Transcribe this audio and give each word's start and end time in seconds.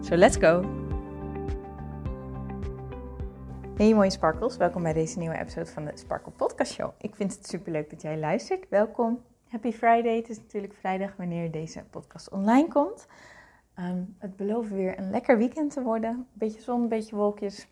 So 0.00 0.16
let's 0.16 0.36
go! 0.36 0.62
Hey 3.76 3.94
mooie 3.94 4.10
sparkles, 4.10 4.56
welkom 4.56 4.82
bij 4.82 4.92
deze 4.92 5.18
nieuwe 5.18 5.38
episode 5.38 5.66
van 5.66 5.84
de 5.84 5.90
Sparkle 5.94 6.32
Podcast 6.32 6.72
Show. 6.72 6.90
Ik 6.98 7.14
vind 7.14 7.34
het 7.34 7.46
super 7.46 7.72
leuk 7.72 7.90
dat 7.90 8.02
jij 8.02 8.18
luistert. 8.18 8.68
Welkom. 8.68 9.22
Happy 9.48 9.72
Friday. 9.72 10.16
Het 10.16 10.28
is 10.28 10.38
natuurlijk 10.38 10.74
vrijdag 10.74 11.16
wanneer 11.16 11.50
deze 11.50 11.84
podcast 11.90 12.30
online 12.30 12.68
komt. 12.68 13.06
Ehm, 13.74 14.02
het 14.18 14.36
belooft 14.36 14.70
weer 14.70 14.98
een 14.98 15.10
lekker 15.10 15.38
weekend 15.38 15.72
te 15.72 15.82
worden. 15.82 16.26
Beetje 16.32 16.60
zon, 16.60 16.88
beetje 16.88 17.16
wolkjes. 17.16 17.68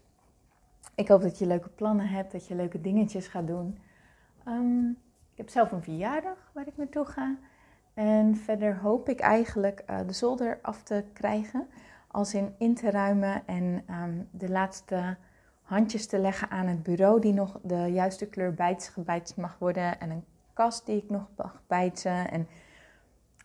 Ik 0.94 1.08
hoop 1.08 1.22
dat 1.22 1.38
je 1.38 1.46
leuke 1.46 1.68
plannen 1.68 2.08
hebt, 2.08 2.32
dat 2.32 2.46
je 2.46 2.54
leuke 2.54 2.80
dingetjes 2.80 3.26
gaat 3.26 3.46
doen. 3.46 3.78
Ehm, 4.44 4.88
ik 5.32 5.36
heb 5.36 5.48
zelf 5.48 5.72
een 5.72 5.82
verjaardag 5.82 6.50
waar 6.52 6.66
ik 6.66 6.76
naartoe 6.76 7.04
ga. 7.04 7.36
En 7.94 8.36
verder 8.36 8.78
hoop 8.78 9.08
ik 9.08 9.20
eigenlijk 9.20 9.84
uh, 9.90 9.98
de 10.06 10.12
zolder 10.12 10.58
af 10.62 10.82
te 10.82 11.04
krijgen 11.12 11.68
als 12.06 12.34
in 12.34 12.54
in 12.58 12.74
te 12.74 12.90
ruimen 12.90 13.42
en 13.46 13.82
ehm, 13.86 14.22
de 14.30 14.48
laatste 14.48 15.16
handjes 15.62 16.06
te 16.06 16.18
leggen 16.18 16.50
aan 16.50 16.66
het 16.66 16.82
bureau 16.82 17.20
die 17.20 17.32
nog 17.32 17.58
de 17.62 17.92
juiste 17.92 18.26
kleur 18.26 18.54
bijtst 18.94 19.36
mag 19.36 19.56
worden 19.58 20.00
en 20.00 20.10
een 20.10 20.24
kast 20.52 20.86
die 20.86 21.02
ik 21.02 21.10
nog 21.10 21.28
mag 21.36 21.60
bijtsen. 21.66 22.30
En 22.30 22.48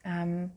ehm, 0.02 0.48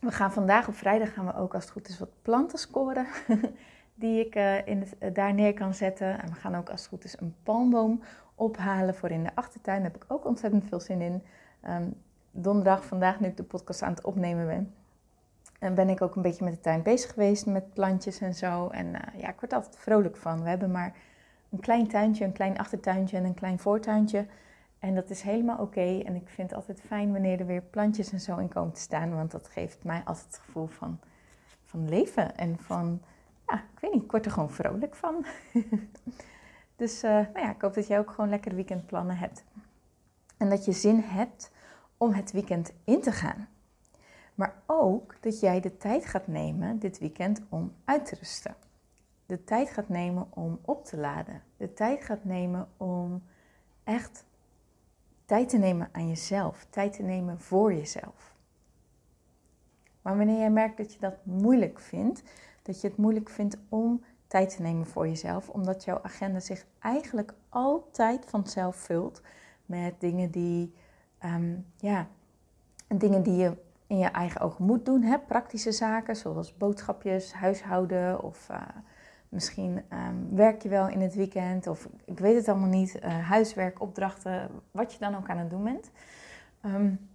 we 0.00 0.10
gaan 0.10 0.32
vandaag 0.32 0.68
op 0.68 0.74
vrijdag 0.74 1.12
gaan 1.12 1.26
we 1.26 1.34
ook 1.34 1.54
als 1.54 1.64
het 1.64 1.72
goed 1.72 1.88
is 1.88 1.98
wat 1.98 2.22
planten 2.22 2.58
scoren 2.58 3.06
die 3.94 4.26
ik 4.26 4.36
uh, 4.36 5.12
daar 5.12 5.34
neer 5.34 5.54
kan 5.54 5.74
zetten. 5.74 6.20
En 6.22 6.28
we 6.28 6.34
gaan 6.34 6.54
ook 6.54 6.70
als 6.70 6.80
het 6.80 6.88
goed 6.88 7.04
is 7.04 7.20
een 7.20 7.34
palmboom 7.42 8.02
ophalen 8.34 8.94
voor 8.94 9.10
in 9.10 9.22
de 9.22 9.34
achtertuin. 9.34 9.82
Daar 9.82 9.90
heb 9.92 10.02
ik 10.02 10.12
ook 10.12 10.24
ontzettend 10.24 10.64
veel 10.68 10.80
zin 10.80 11.00
in. 11.00 11.22
Um, 11.68 11.94
donderdag, 12.30 12.84
vandaag 12.84 13.20
nu 13.20 13.26
ik 13.26 13.36
de 13.36 13.42
podcast 13.42 13.82
aan 13.82 13.92
het 13.92 14.04
opnemen 14.04 14.46
ben, 14.46 14.74
en 15.60 15.74
ben 15.74 15.88
ik 15.88 16.02
ook 16.02 16.16
een 16.16 16.22
beetje 16.22 16.44
met 16.44 16.54
de 16.54 16.60
tuin 16.60 16.82
bezig 16.82 17.12
geweest 17.12 17.46
met 17.46 17.74
plantjes 17.74 18.20
en 18.20 18.34
zo. 18.34 18.68
En 18.68 18.86
uh, 18.86 19.20
ja, 19.20 19.28
ik 19.28 19.40
word 19.40 19.52
altijd 19.52 19.76
vrolijk 19.76 20.16
van. 20.16 20.42
We 20.42 20.48
hebben 20.48 20.70
maar 20.70 20.94
een 21.50 21.60
klein 21.60 21.88
tuintje, 21.88 22.24
een 22.24 22.32
klein 22.32 22.58
achtertuintje 22.58 23.16
en 23.16 23.24
een 23.24 23.34
klein 23.34 23.58
voortuintje. 23.58 24.26
En 24.78 24.94
dat 24.94 25.10
is 25.10 25.22
helemaal 25.22 25.58
oké. 25.58 26.00
En 26.04 26.14
ik 26.14 26.28
vind 26.28 26.50
het 26.50 26.54
altijd 26.58 26.80
fijn 26.80 27.12
wanneer 27.12 27.40
er 27.40 27.46
weer 27.46 27.62
plantjes 27.62 28.12
en 28.12 28.20
zo 28.20 28.36
in 28.36 28.48
komen 28.48 28.72
te 28.72 28.80
staan. 28.80 29.14
Want 29.14 29.30
dat 29.30 29.48
geeft 29.48 29.84
mij 29.84 30.02
altijd 30.04 30.26
het 30.26 30.40
gevoel 30.44 30.66
van, 30.66 30.98
van 31.64 31.88
leven. 31.88 32.36
En 32.36 32.58
van, 32.58 33.00
ja, 33.46 33.54
ik 33.54 33.80
weet 33.80 33.92
niet, 33.92 34.02
ik 34.02 34.10
word 34.10 34.26
er 34.26 34.32
gewoon 34.32 34.50
vrolijk 34.50 34.94
van. 34.94 35.26
dus 36.76 37.04
uh, 37.04 37.10
nou 37.10 37.38
ja, 37.38 37.50
ik 37.50 37.60
hoop 37.60 37.74
dat 37.74 37.86
jij 37.86 37.98
ook 37.98 38.10
gewoon 38.10 38.30
lekker 38.30 38.54
weekendplannen 38.54 39.16
hebt. 39.16 39.44
En 40.36 40.50
dat 40.50 40.64
je 40.64 40.72
zin 40.72 41.00
hebt 41.00 41.50
om 41.96 42.12
het 42.12 42.32
weekend 42.32 42.72
in 42.84 43.00
te 43.00 43.12
gaan. 43.12 43.48
Maar 44.40 44.62
ook 44.66 45.16
dat 45.20 45.40
jij 45.40 45.60
de 45.60 45.76
tijd 45.76 46.04
gaat 46.04 46.26
nemen 46.26 46.78
dit 46.78 46.98
weekend 46.98 47.42
om 47.48 47.72
uit 47.84 48.06
te 48.06 48.14
rusten. 48.14 48.54
De 49.26 49.44
tijd 49.44 49.70
gaat 49.70 49.88
nemen 49.88 50.26
om 50.30 50.58
op 50.64 50.84
te 50.84 50.96
laden. 50.96 51.42
De 51.56 51.72
tijd 51.72 52.04
gaat 52.04 52.24
nemen 52.24 52.68
om 52.76 53.22
echt 53.84 54.24
tijd 55.24 55.48
te 55.48 55.58
nemen 55.58 55.88
aan 55.92 56.08
jezelf. 56.08 56.66
Tijd 56.70 56.92
te 56.92 57.02
nemen 57.02 57.40
voor 57.40 57.74
jezelf. 57.74 58.34
Maar 60.02 60.16
wanneer 60.16 60.38
jij 60.38 60.50
merkt 60.50 60.76
dat 60.76 60.92
je 60.92 61.00
dat 61.00 61.16
moeilijk 61.22 61.80
vindt, 61.80 62.22
dat 62.62 62.80
je 62.80 62.88
het 62.88 62.96
moeilijk 62.96 63.30
vindt 63.30 63.56
om 63.68 64.04
tijd 64.26 64.56
te 64.56 64.62
nemen 64.62 64.86
voor 64.86 65.08
jezelf, 65.08 65.48
omdat 65.48 65.84
jouw 65.84 65.98
agenda 66.02 66.40
zich 66.40 66.66
eigenlijk 66.78 67.34
altijd 67.48 68.24
vanzelf 68.26 68.76
vult 68.76 69.22
met 69.66 70.00
dingen 70.00 70.30
die, 70.30 70.74
um, 71.24 71.66
ja, 71.76 72.08
dingen 72.88 73.22
die 73.22 73.36
je 73.36 73.68
in 73.90 73.98
je 73.98 74.06
eigen 74.06 74.40
ogen 74.40 74.64
moet 74.64 74.84
doen. 74.84 75.02
Hè? 75.02 75.18
Praktische 75.18 75.72
zaken 75.72 76.16
zoals 76.16 76.56
boodschapjes, 76.56 77.32
huishouden 77.32 78.22
of 78.22 78.48
uh, 78.50 78.62
misschien 79.28 79.82
um, 79.92 80.28
werk 80.36 80.62
je 80.62 80.68
wel 80.68 80.88
in 80.88 81.00
het 81.00 81.14
weekend 81.14 81.66
of 81.66 81.88
ik 82.04 82.18
weet 82.18 82.36
het 82.36 82.48
allemaal 82.48 82.68
niet. 82.68 82.96
Uh, 83.04 83.28
huiswerk, 83.28 83.80
opdrachten, 83.80 84.50
wat 84.70 84.92
je 84.92 84.98
dan 84.98 85.16
ook 85.16 85.28
aan 85.28 85.38
het 85.38 85.50
doen 85.50 85.64
bent. 85.64 85.90
Um, 86.64 87.08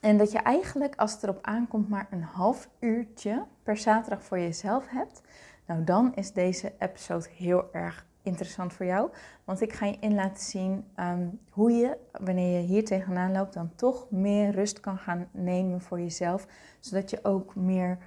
en 0.00 0.16
dat 0.16 0.32
je 0.32 0.38
eigenlijk 0.38 0.94
als 0.96 1.12
het 1.12 1.22
erop 1.22 1.38
aankomt 1.42 1.88
maar 1.88 2.06
een 2.10 2.22
half 2.22 2.68
uurtje 2.80 3.44
per 3.62 3.76
zaterdag 3.76 4.22
voor 4.22 4.38
jezelf 4.38 4.88
hebt. 4.88 5.22
Nou, 5.66 5.84
dan 5.84 6.14
is 6.14 6.32
deze 6.32 6.72
episode 6.78 7.28
heel 7.36 7.72
erg 7.72 8.06
interessant 8.28 8.72
voor 8.72 8.86
jou. 8.86 9.10
Want 9.44 9.60
ik 9.60 9.72
ga 9.72 9.86
je 9.86 9.96
in 10.00 10.14
laten 10.14 10.44
zien 10.44 10.84
um, 11.00 11.40
hoe 11.50 11.72
je, 11.72 11.96
wanneer 12.12 12.60
je 12.60 12.66
hier 12.66 12.84
tegenaan 12.84 13.32
loopt, 13.32 13.52
dan 13.52 13.74
toch 13.74 14.10
meer 14.10 14.50
rust 14.50 14.80
kan 14.80 14.98
gaan 14.98 15.28
nemen 15.30 15.80
voor 15.80 16.00
jezelf. 16.00 16.46
Zodat 16.80 17.10
je 17.10 17.24
ook 17.24 17.54
meer, 17.54 17.98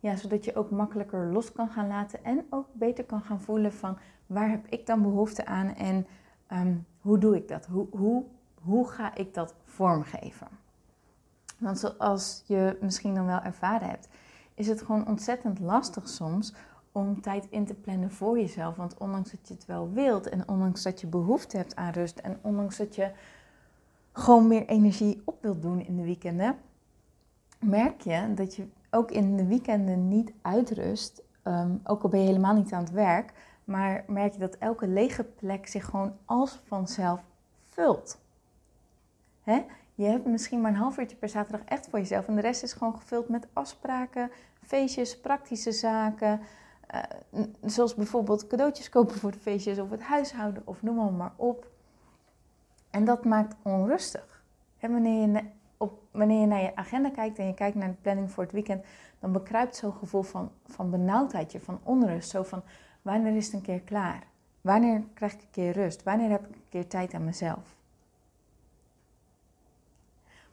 ja, 0.00 0.16
zodat 0.16 0.44
je 0.44 0.54
ook 0.54 0.70
makkelijker 0.70 1.32
los 1.32 1.52
kan 1.52 1.68
gaan 1.68 1.88
laten. 1.88 2.24
En 2.24 2.46
ook 2.50 2.66
beter 2.72 3.04
kan 3.04 3.20
gaan 3.20 3.40
voelen 3.40 3.72
van 3.72 3.98
waar 4.26 4.50
heb 4.50 4.66
ik 4.68 4.86
dan 4.86 5.02
behoefte 5.02 5.46
aan 5.46 5.74
en 5.74 6.06
um, 6.52 6.86
hoe 7.00 7.18
doe 7.18 7.36
ik 7.36 7.48
dat? 7.48 7.66
Hoe, 7.66 7.86
hoe, 7.90 8.24
hoe 8.62 8.88
ga 8.88 9.14
ik 9.14 9.34
dat 9.34 9.54
vormgeven? 9.64 10.48
Want 11.58 11.78
zoals 11.78 12.42
je 12.46 12.78
misschien 12.80 13.14
dan 13.14 13.26
wel 13.26 13.40
ervaren 13.40 13.88
hebt, 13.88 14.08
is 14.54 14.68
het 14.68 14.82
gewoon 14.82 15.06
ontzettend 15.06 15.60
lastig 15.60 16.08
soms 16.08 16.54
om 16.98 17.20
tijd 17.20 17.46
in 17.50 17.66
te 17.66 17.74
plannen 17.74 18.10
voor 18.10 18.38
jezelf. 18.38 18.76
Want 18.76 18.98
ondanks 18.98 19.30
dat 19.30 19.48
je 19.48 19.54
het 19.54 19.66
wel 19.66 19.92
wilt 19.92 20.28
en 20.28 20.48
ondanks 20.48 20.82
dat 20.82 21.00
je 21.00 21.06
behoefte 21.06 21.56
hebt 21.56 21.76
aan 21.76 21.92
rust 21.92 22.18
en 22.18 22.38
ondanks 22.42 22.76
dat 22.76 22.94
je 22.94 23.10
gewoon 24.12 24.48
meer 24.48 24.66
energie 24.66 25.22
op 25.24 25.42
wilt 25.42 25.62
doen 25.62 25.86
in 25.86 25.96
de 25.96 26.04
weekenden, 26.04 26.56
merk 27.60 28.00
je 28.00 28.34
dat 28.34 28.56
je 28.56 28.66
ook 28.90 29.10
in 29.10 29.36
de 29.36 29.46
weekenden 29.46 30.08
niet 30.08 30.32
uitrust. 30.42 31.22
Um, 31.44 31.80
ook 31.84 32.02
al 32.02 32.08
ben 32.08 32.20
je 32.20 32.26
helemaal 32.26 32.54
niet 32.54 32.72
aan 32.72 32.82
het 32.82 32.92
werk, 32.92 33.32
maar 33.64 34.04
merk 34.06 34.32
je 34.32 34.38
dat 34.38 34.56
elke 34.56 34.88
lege 34.88 35.24
plek 35.24 35.66
zich 35.66 35.84
gewoon 35.84 36.12
als 36.24 36.60
vanzelf 36.64 37.20
vult. 37.64 38.18
Hè? 39.42 39.64
Je 39.94 40.04
hebt 40.04 40.26
misschien 40.26 40.60
maar 40.60 40.70
een 40.70 40.76
half 40.76 40.98
uurtje 40.98 41.16
per 41.16 41.28
zaterdag 41.28 41.64
echt 41.64 41.88
voor 41.88 41.98
jezelf 41.98 42.26
en 42.28 42.34
de 42.34 42.40
rest 42.40 42.62
is 42.62 42.72
gewoon 42.72 42.96
gevuld 42.96 43.28
met 43.28 43.46
afspraken, 43.52 44.30
feestjes, 44.62 45.20
praktische 45.20 45.72
zaken. 45.72 46.40
Uh, 46.94 47.02
zoals 47.64 47.94
bijvoorbeeld 47.94 48.46
cadeautjes 48.46 48.88
kopen 48.88 49.16
voor 49.16 49.32
de 49.32 49.38
feestjes 49.38 49.78
of 49.78 49.90
het 49.90 50.02
huishouden 50.02 50.62
of 50.64 50.82
noem 50.82 51.16
maar, 51.16 51.32
op. 51.36 51.70
En 52.90 53.04
dat 53.04 53.24
maakt 53.24 53.54
onrustig. 53.62 54.42
En 54.78 54.92
wanneer 54.92 55.28
je, 55.28 55.42
op, 55.76 56.02
wanneer 56.10 56.40
je 56.40 56.46
naar 56.46 56.62
je 56.62 56.76
agenda 56.76 57.10
kijkt 57.10 57.38
en 57.38 57.46
je 57.46 57.54
kijkt 57.54 57.76
naar 57.76 57.88
de 57.88 57.96
planning 58.02 58.30
voor 58.30 58.42
het 58.42 58.52
weekend, 58.52 58.84
dan 59.18 59.32
bekruipt 59.32 59.76
zo'n 59.76 59.92
gevoel 59.92 60.22
van, 60.22 60.50
van 60.66 60.90
benauwdheid, 60.90 61.56
van 61.58 61.80
onrust. 61.82 62.30
Zo 62.30 62.42
van, 62.42 62.62
wanneer 63.02 63.36
is 63.36 63.44
het 63.44 63.54
een 63.54 63.62
keer 63.62 63.80
klaar? 63.80 64.26
Wanneer 64.60 65.02
krijg 65.14 65.32
ik 65.32 65.40
een 65.40 65.50
keer 65.50 65.72
rust? 65.72 66.02
Wanneer 66.02 66.30
heb 66.30 66.46
ik 66.46 66.54
een 66.54 66.68
keer 66.68 66.86
tijd 66.86 67.14
aan 67.14 67.24
mezelf? 67.24 67.76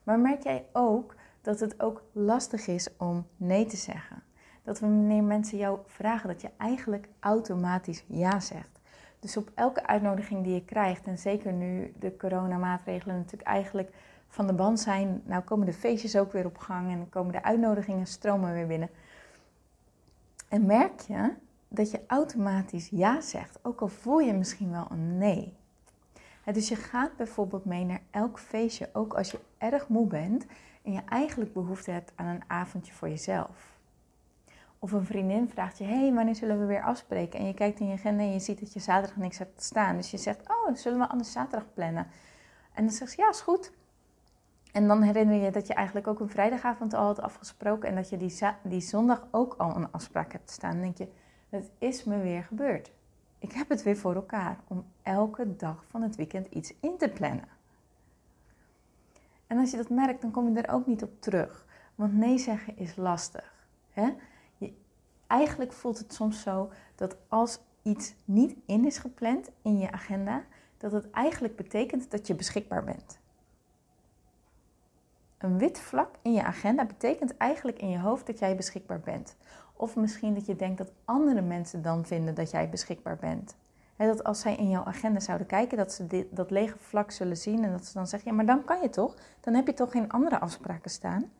Maar 0.03 0.19
merk 0.19 0.43
jij 0.43 0.65
ook 0.71 1.15
dat 1.41 1.59
het 1.59 1.81
ook 1.81 2.03
lastig 2.11 2.67
is 2.67 2.89
om 2.97 3.27
nee 3.37 3.65
te 3.65 3.77
zeggen? 3.77 4.23
Dat 4.65 4.79
wanneer 4.79 5.23
mensen 5.23 5.57
jou 5.57 5.79
vragen, 5.85 6.27
dat 6.27 6.41
je 6.41 6.49
eigenlijk 6.57 7.07
automatisch 7.19 8.03
ja 8.07 8.39
zegt. 8.39 8.79
Dus 9.19 9.37
op 9.37 9.51
elke 9.55 9.87
uitnodiging 9.87 10.43
die 10.43 10.53
je 10.53 10.65
krijgt, 10.65 11.05
en 11.05 11.17
zeker 11.17 11.53
nu 11.53 11.93
de 11.99 12.17
coronamaatregelen 12.17 13.15
natuurlijk 13.15 13.49
eigenlijk 13.49 13.89
van 14.27 14.47
de 14.47 14.53
band 14.53 14.79
zijn, 14.79 15.21
nou 15.25 15.43
komen 15.43 15.65
de 15.65 15.73
feestjes 15.73 16.15
ook 16.15 16.31
weer 16.31 16.45
op 16.45 16.57
gang 16.57 16.91
en 16.91 17.09
komen 17.09 17.31
de 17.31 17.43
uitnodigingen 17.43 18.07
stromen 18.07 18.53
weer 18.53 18.67
binnen. 18.67 18.89
En 20.49 20.65
merk 20.65 20.99
je 20.99 21.33
dat 21.67 21.91
je 21.91 22.01
automatisch 22.07 22.89
ja 22.89 23.21
zegt, 23.21 23.59
ook 23.61 23.81
al 23.81 23.87
voel 23.87 24.19
je 24.19 24.33
misschien 24.33 24.71
wel 24.71 24.87
een 24.89 25.17
nee. 25.17 25.53
Dus 26.53 26.69
je 26.69 26.75
gaat 26.75 27.15
bijvoorbeeld 27.15 27.65
mee 27.65 27.85
naar 27.85 28.01
elk 28.11 28.39
feestje, 28.39 28.89
ook 28.93 29.13
als 29.13 29.31
je 29.31 29.39
erg 29.57 29.87
moe 29.87 30.07
bent 30.07 30.45
en 30.83 30.91
je 30.91 31.01
eigenlijk 31.09 31.53
behoefte 31.53 31.91
hebt 31.91 32.11
aan 32.15 32.25
een 32.25 32.43
avondje 32.47 32.93
voor 32.93 33.09
jezelf. 33.09 33.74
Of 34.85 34.91
een 34.91 35.05
vriendin 35.05 35.49
vraagt 35.49 35.77
je, 35.77 35.83
hey, 35.83 36.13
wanneer 36.13 36.35
zullen 36.35 36.59
we 36.59 36.65
weer 36.65 36.83
afspreken? 36.83 37.39
En 37.39 37.45
je 37.45 37.53
kijkt 37.53 37.79
in 37.79 37.87
je 37.87 37.93
agenda 37.93 38.23
en 38.23 38.31
je 38.31 38.39
ziet 38.39 38.59
dat 38.59 38.73
je 38.73 38.79
zaterdag 38.79 39.17
niks 39.17 39.37
hebt 39.37 39.63
staan. 39.63 39.95
Dus 39.95 40.11
je 40.11 40.17
zegt, 40.17 40.49
oh, 40.49 40.75
zullen 40.75 40.99
we 40.99 41.07
anders 41.07 41.31
zaterdag 41.31 41.73
plannen? 41.73 42.07
En 42.73 42.83
dan 42.83 42.93
zegt 42.93 43.11
ze, 43.11 43.21
ja, 43.21 43.29
is 43.29 43.41
goed. 43.41 43.71
En 44.71 44.87
dan 44.87 45.01
herinner 45.01 45.43
je 45.43 45.51
dat 45.51 45.67
je 45.67 45.73
eigenlijk 45.73 46.07
ook 46.07 46.19
een 46.19 46.29
vrijdagavond 46.29 46.93
al 46.93 47.05
had 47.05 47.21
afgesproken 47.21 47.89
en 47.89 47.95
dat 47.95 48.09
je 48.09 48.17
die, 48.17 48.39
die 48.63 48.81
zondag 48.81 49.27
ook 49.31 49.55
al 49.57 49.75
een 49.75 49.91
afspraak 49.91 50.31
hebt 50.31 50.49
staan. 50.49 50.71
Dan 50.71 50.81
denk 50.81 50.97
je, 50.97 51.07
het 51.49 51.71
is 51.77 52.03
me 52.03 52.21
weer 52.21 52.43
gebeurd. 52.43 52.91
Ik 53.39 53.51
heb 53.51 53.69
het 53.69 53.83
weer 53.83 53.97
voor 53.97 54.15
elkaar 54.15 54.59
om 54.67 54.85
elke 55.01 55.55
dag 55.55 55.83
van 55.89 56.01
het 56.01 56.15
weekend 56.15 56.47
iets 56.47 56.73
in 56.79 56.97
te 56.97 57.09
plannen. 57.09 57.47
En 59.47 59.57
als 59.57 59.71
je 59.71 59.77
dat 59.77 59.89
merkt, 59.89 60.21
dan 60.21 60.31
kom 60.31 60.53
je 60.53 60.61
er 60.61 60.73
ook 60.73 60.85
niet 60.85 61.03
op 61.03 61.21
terug. 61.21 61.65
Want 61.95 62.13
nee 62.13 62.37
zeggen 62.37 62.77
is 62.77 62.95
lastig. 62.95 63.53
Hè? 63.89 64.09
Eigenlijk 65.27 65.73
voelt 65.73 65.97
het 65.97 66.13
soms 66.13 66.41
zo 66.41 66.71
dat 66.95 67.15
als 67.27 67.59
iets 67.81 68.13
niet 68.25 68.55
in 68.65 68.85
is 68.85 68.97
gepland 68.97 69.49
in 69.61 69.77
je 69.77 69.91
agenda, 69.91 70.43
dat 70.77 70.91
het 70.91 71.11
eigenlijk 71.11 71.55
betekent 71.55 72.11
dat 72.11 72.27
je 72.27 72.35
beschikbaar 72.35 72.83
bent. 72.83 73.19
Een 75.37 75.57
wit 75.57 75.79
vlak 75.79 76.09
in 76.21 76.33
je 76.33 76.43
agenda 76.43 76.85
betekent 76.85 77.37
eigenlijk 77.37 77.79
in 77.79 77.89
je 77.89 77.99
hoofd 77.99 78.27
dat 78.27 78.39
jij 78.39 78.55
beschikbaar 78.55 78.99
bent. 78.99 79.35
Of 79.73 79.95
misschien 79.95 80.33
dat 80.33 80.45
je 80.45 80.55
denkt 80.55 80.77
dat 80.77 80.91
andere 81.05 81.41
mensen 81.41 81.81
dan 81.81 82.05
vinden 82.05 82.35
dat 82.35 82.51
jij 82.51 82.69
beschikbaar 82.69 83.17
bent. 83.17 83.55
dat 83.97 84.23
als 84.23 84.39
zij 84.39 84.55
in 84.55 84.69
jouw 84.69 84.83
agenda 84.83 85.19
zouden 85.19 85.47
kijken, 85.47 85.77
dat 85.77 85.93
ze 85.93 86.07
dit, 86.07 86.35
dat 86.35 86.51
lege 86.51 86.77
vlak 86.77 87.11
zullen 87.11 87.37
zien 87.37 87.63
en 87.63 87.71
dat 87.71 87.85
ze 87.85 87.93
dan 87.93 88.07
zeggen: 88.07 88.29
Ja, 88.29 88.35
maar 88.35 88.45
dan 88.45 88.63
kan 88.63 88.81
je 88.81 88.89
toch? 88.89 89.15
Dan 89.39 89.53
heb 89.53 89.67
je 89.67 89.73
toch 89.73 89.91
geen 89.91 90.11
andere 90.11 90.39
afspraken 90.39 90.91
staan? 90.91 91.31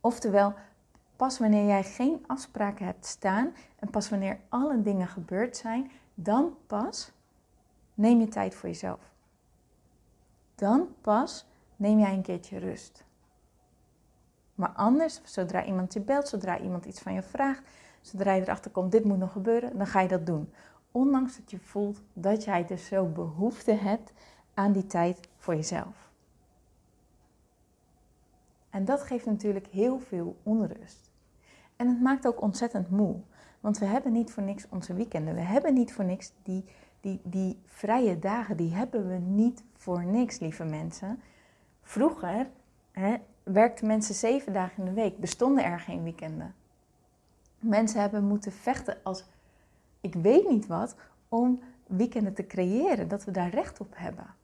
Oftewel, 0.00 0.54
pas 1.22 1.38
wanneer 1.38 1.66
jij 1.66 1.84
geen 1.84 2.24
afspraken 2.26 2.86
hebt 2.86 3.06
staan 3.06 3.54
en 3.78 3.90
pas 3.90 4.08
wanneer 4.08 4.40
alle 4.48 4.82
dingen 4.82 5.08
gebeurd 5.08 5.56
zijn, 5.56 5.90
dan 6.14 6.56
pas 6.66 7.12
neem 7.94 8.20
je 8.20 8.28
tijd 8.28 8.54
voor 8.54 8.68
jezelf. 8.68 9.00
Dan 10.54 10.88
pas 11.00 11.46
neem 11.76 11.98
jij 11.98 12.12
een 12.12 12.22
keertje 12.22 12.58
rust. 12.58 13.04
Maar 14.54 14.68
anders, 14.68 15.20
zodra 15.24 15.64
iemand 15.64 15.92
je 15.92 16.00
belt, 16.00 16.28
zodra 16.28 16.58
iemand 16.58 16.84
iets 16.84 17.00
van 17.00 17.14
je 17.14 17.22
vraagt, 17.22 17.62
zodra 18.00 18.32
je 18.32 18.42
erachter 18.42 18.70
komt, 18.70 18.92
dit 18.92 19.04
moet 19.04 19.18
nog 19.18 19.32
gebeuren, 19.32 19.78
dan 19.78 19.86
ga 19.86 20.00
je 20.00 20.08
dat 20.08 20.26
doen. 20.26 20.52
Ondanks 20.90 21.36
dat 21.36 21.50
je 21.50 21.58
voelt 21.58 22.00
dat 22.12 22.44
jij 22.44 22.66
dus 22.66 22.86
zo 22.86 23.06
behoefte 23.06 23.72
hebt 23.72 24.12
aan 24.54 24.72
die 24.72 24.86
tijd 24.86 25.28
voor 25.36 25.54
jezelf. 25.54 26.10
En 28.70 28.84
dat 28.84 29.02
geeft 29.02 29.26
natuurlijk 29.26 29.66
heel 29.66 29.98
veel 29.98 30.36
onrust. 30.42 31.10
En 31.82 31.88
het 31.88 32.00
maakt 32.00 32.26
ook 32.26 32.40
ontzettend 32.40 32.90
moe. 32.90 33.16
Want 33.60 33.78
we 33.78 33.84
hebben 33.84 34.12
niet 34.12 34.30
voor 34.32 34.42
niks 34.42 34.66
onze 34.68 34.94
weekenden. 34.94 35.34
We 35.34 35.40
hebben 35.40 35.74
niet 35.74 35.92
voor 35.92 36.04
niks 36.04 36.32
die, 36.42 36.64
die, 37.00 37.20
die 37.24 37.60
vrije 37.66 38.18
dagen. 38.18 38.56
Die 38.56 38.74
hebben 38.74 39.08
we 39.08 39.14
niet 39.14 39.64
voor 39.76 40.04
niks, 40.04 40.38
lieve 40.38 40.64
mensen. 40.64 41.22
Vroeger 41.82 42.46
hè, 42.92 43.16
werkten 43.42 43.86
mensen 43.86 44.14
zeven 44.14 44.52
dagen 44.52 44.78
in 44.78 44.84
de 44.84 45.00
week, 45.00 45.18
bestonden 45.18 45.64
er 45.64 45.80
geen 45.80 46.02
weekenden. 46.02 46.54
Mensen 47.58 48.00
hebben 48.00 48.24
moeten 48.24 48.52
vechten 48.52 48.96
als 49.02 49.24
ik 50.00 50.14
weet 50.14 50.48
niet 50.48 50.66
wat 50.66 50.96
om 51.28 51.60
weekenden 51.86 52.34
te 52.34 52.46
creëren, 52.46 53.08
dat 53.08 53.24
we 53.24 53.30
daar 53.30 53.50
recht 53.50 53.80
op 53.80 53.92
hebben. 53.94 54.34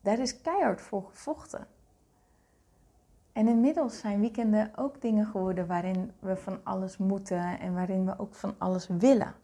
Daar 0.00 0.18
is 0.18 0.40
keihard 0.40 0.80
voor 0.80 1.04
gevochten. 1.10 1.66
En 3.32 3.48
inmiddels 3.48 3.98
zijn 3.98 4.20
weekenden 4.20 4.70
ook 4.76 5.00
dingen 5.00 5.26
geworden 5.26 5.66
waarin 5.66 6.12
we 6.18 6.36
van 6.36 6.60
alles 6.62 6.96
moeten 6.96 7.60
en 7.60 7.74
waarin 7.74 8.04
we 8.04 8.18
ook 8.18 8.34
van 8.34 8.54
alles 8.58 8.86
willen. 8.86 9.34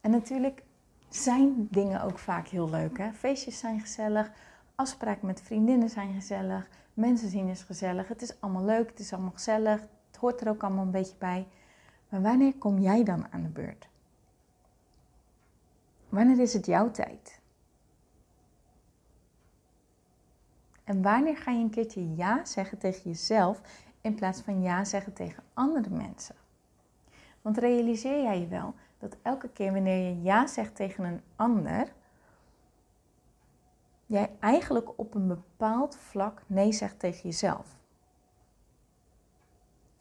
En 0.00 0.10
natuurlijk 0.10 0.62
zijn 1.08 1.68
dingen 1.70 2.02
ook 2.02 2.18
vaak 2.18 2.48
heel 2.48 2.70
leuk. 2.70 2.98
Hè? 2.98 3.12
Feestjes 3.12 3.58
zijn 3.58 3.80
gezellig, 3.80 4.30
Afspraken 4.80 5.26
met 5.26 5.42
vriendinnen 5.42 5.88
zijn 5.88 6.14
gezellig. 6.14 6.68
Mensen 6.94 7.28
zien 7.28 7.48
is 7.48 7.62
gezellig. 7.62 8.08
Het 8.08 8.22
is 8.22 8.40
allemaal 8.40 8.64
leuk. 8.64 8.90
Het 8.90 8.98
is 8.98 9.12
allemaal 9.12 9.30
gezellig. 9.30 9.80
Het 10.06 10.16
hoort 10.20 10.40
er 10.40 10.48
ook 10.48 10.62
allemaal 10.62 10.84
een 10.84 10.90
beetje 10.90 11.16
bij. 11.18 11.46
Maar 12.08 12.22
wanneer 12.22 12.54
kom 12.54 12.78
jij 12.78 13.04
dan 13.04 13.26
aan 13.30 13.42
de 13.42 13.48
beurt? 13.48 13.88
Wanneer 16.08 16.40
is 16.40 16.52
het 16.52 16.66
jouw 16.66 16.90
tijd? 16.90 17.39
En 20.90 21.02
wanneer 21.02 21.36
ga 21.36 21.50
je 21.50 21.58
een 21.58 21.70
keertje 21.70 22.14
ja 22.14 22.44
zeggen 22.44 22.78
tegen 22.78 23.10
jezelf 23.10 23.60
in 24.00 24.14
plaats 24.14 24.40
van 24.40 24.62
ja 24.62 24.84
zeggen 24.84 25.12
tegen 25.12 25.42
andere 25.54 25.90
mensen? 25.90 26.34
Want 27.42 27.58
realiseer 27.58 28.22
jij 28.22 28.40
je 28.40 28.46
wel 28.46 28.74
dat 28.98 29.16
elke 29.22 29.48
keer 29.48 29.72
wanneer 29.72 30.08
je 30.08 30.22
ja 30.22 30.46
zegt 30.46 30.74
tegen 30.74 31.04
een 31.04 31.20
ander, 31.36 31.92
jij 34.06 34.30
eigenlijk 34.40 34.98
op 34.98 35.14
een 35.14 35.26
bepaald 35.26 35.96
vlak 35.96 36.42
nee 36.46 36.72
zegt 36.72 36.98
tegen 36.98 37.22
jezelf. 37.22 37.76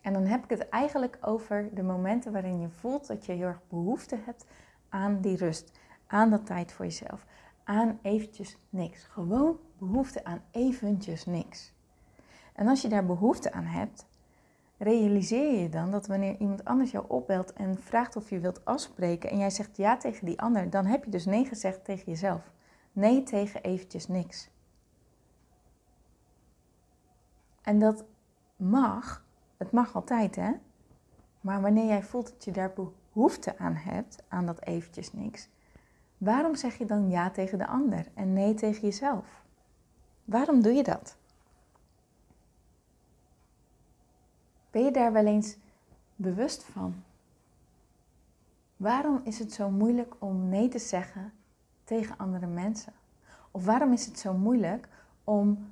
En 0.01 0.13
dan 0.13 0.25
heb 0.25 0.43
ik 0.43 0.49
het 0.49 0.69
eigenlijk 0.69 1.17
over 1.21 1.69
de 1.73 1.83
momenten 1.83 2.31
waarin 2.31 2.59
je 2.59 2.69
voelt 2.69 3.07
dat 3.07 3.25
je 3.25 3.31
heel 3.31 3.47
erg 3.47 3.61
behoefte 3.67 4.17
hebt 4.25 4.45
aan 4.89 5.21
die 5.21 5.37
rust, 5.37 5.79
aan 6.07 6.29
dat 6.29 6.45
tijd 6.45 6.71
voor 6.71 6.85
jezelf, 6.85 7.25
aan 7.63 7.99
eventjes 8.01 8.57
niks. 8.69 9.03
Gewoon 9.03 9.59
behoefte 9.79 10.23
aan 10.23 10.41
eventjes 10.51 11.25
niks. 11.25 11.73
En 12.53 12.67
als 12.67 12.81
je 12.81 12.87
daar 12.87 13.05
behoefte 13.05 13.51
aan 13.51 13.65
hebt, 13.65 14.05
realiseer 14.77 15.61
je 15.61 15.69
dan 15.69 15.91
dat 15.91 16.07
wanneer 16.07 16.37
iemand 16.39 16.65
anders 16.65 16.91
jou 16.91 17.05
opbelt 17.07 17.53
en 17.53 17.81
vraagt 17.81 18.15
of 18.15 18.29
je 18.29 18.39
wilt 18.39 18.65
afspreken 18.65 19.29
en 19.29 19.37
jij 19.37 19.49
zegt 19.49 19.77
ja 19.77 19.97
tegen 19.97 20.25
die 20.25 20.41
ander, 20.41 20.69
dan 20.69 20.85
heb 20.85 21.03
je 21.03 21.11
dus 21.11 21.25
nee 21.25 21.45
gezegd 21.45 21.85
tegen 21.85 22.05
jezelf. 22.05 22.51
Nee 22.91 23.23
tegen 23.23 23.63
eventjes 23.63 24.07
niks. 24.07 24.49
En 27.61 27.79
dat 27.79 28.05
mag, 28.55 29.25
het 29.57 29.71
mag 29.71 29.95
altijd 29.95 30.35
hè. 30.35 30.51
Maar 31.41 31.61
wanneer 31.61 31.85
jij 31.85 32.03
voelt 32.03 32.29
dat 32.29 32.43
je 32.43 32.51
daar 32.51 32.73
behoefte 32.73 33.57
aan 33.57 33.75
hebt, 33.75 34.23
aan 34.27 34.45
dat 34.45 34.61
eventjes 34.63 35.13
niks, 35.13 35.49
waarom 36.17 36.55
zeg 36.55 36.77
je 36.77 36.85
dan 36.85 37.09
ja 37.09 37.29
tegen 37.29 37.57
de 37.57 37.67
ander 37.67 38.07
en 38.13 38.33
nee 38.33 38.53
tegen 38.53 38.81
jezelf? 38.81 39.43
Waarom 40.29 40.61
doe 40.61 40.73
je 40.73 40.83
dat? 40.83 41.15
Ben 44.71 44.83
je 44.83 44.91
daar 44.91 45.13
wel 45.13 45.25
eens 45.25 45.57
bewust 46.15 46.63
van? 46.63 47.03
Waarom 48.77 49.21
is 49.23 49.39
het 49.39 49.53
zo 49.53 49.69
moeilijk 49.69 50.15
om 50.19 50.49
nee 50.49 50.67
te 50.67 50.79
zeggen 50.79 51.33
tegen 51.83 52.17
andere 52.17 52.47
mensen? 52.47 52.93
Of 53.51 53.65
waarom 53.65 53.93
is 53.93 54.05
het 54.05 54.19
zo 54.19 54.33
moeilijk 54.33 54.87
om 55.23 55.71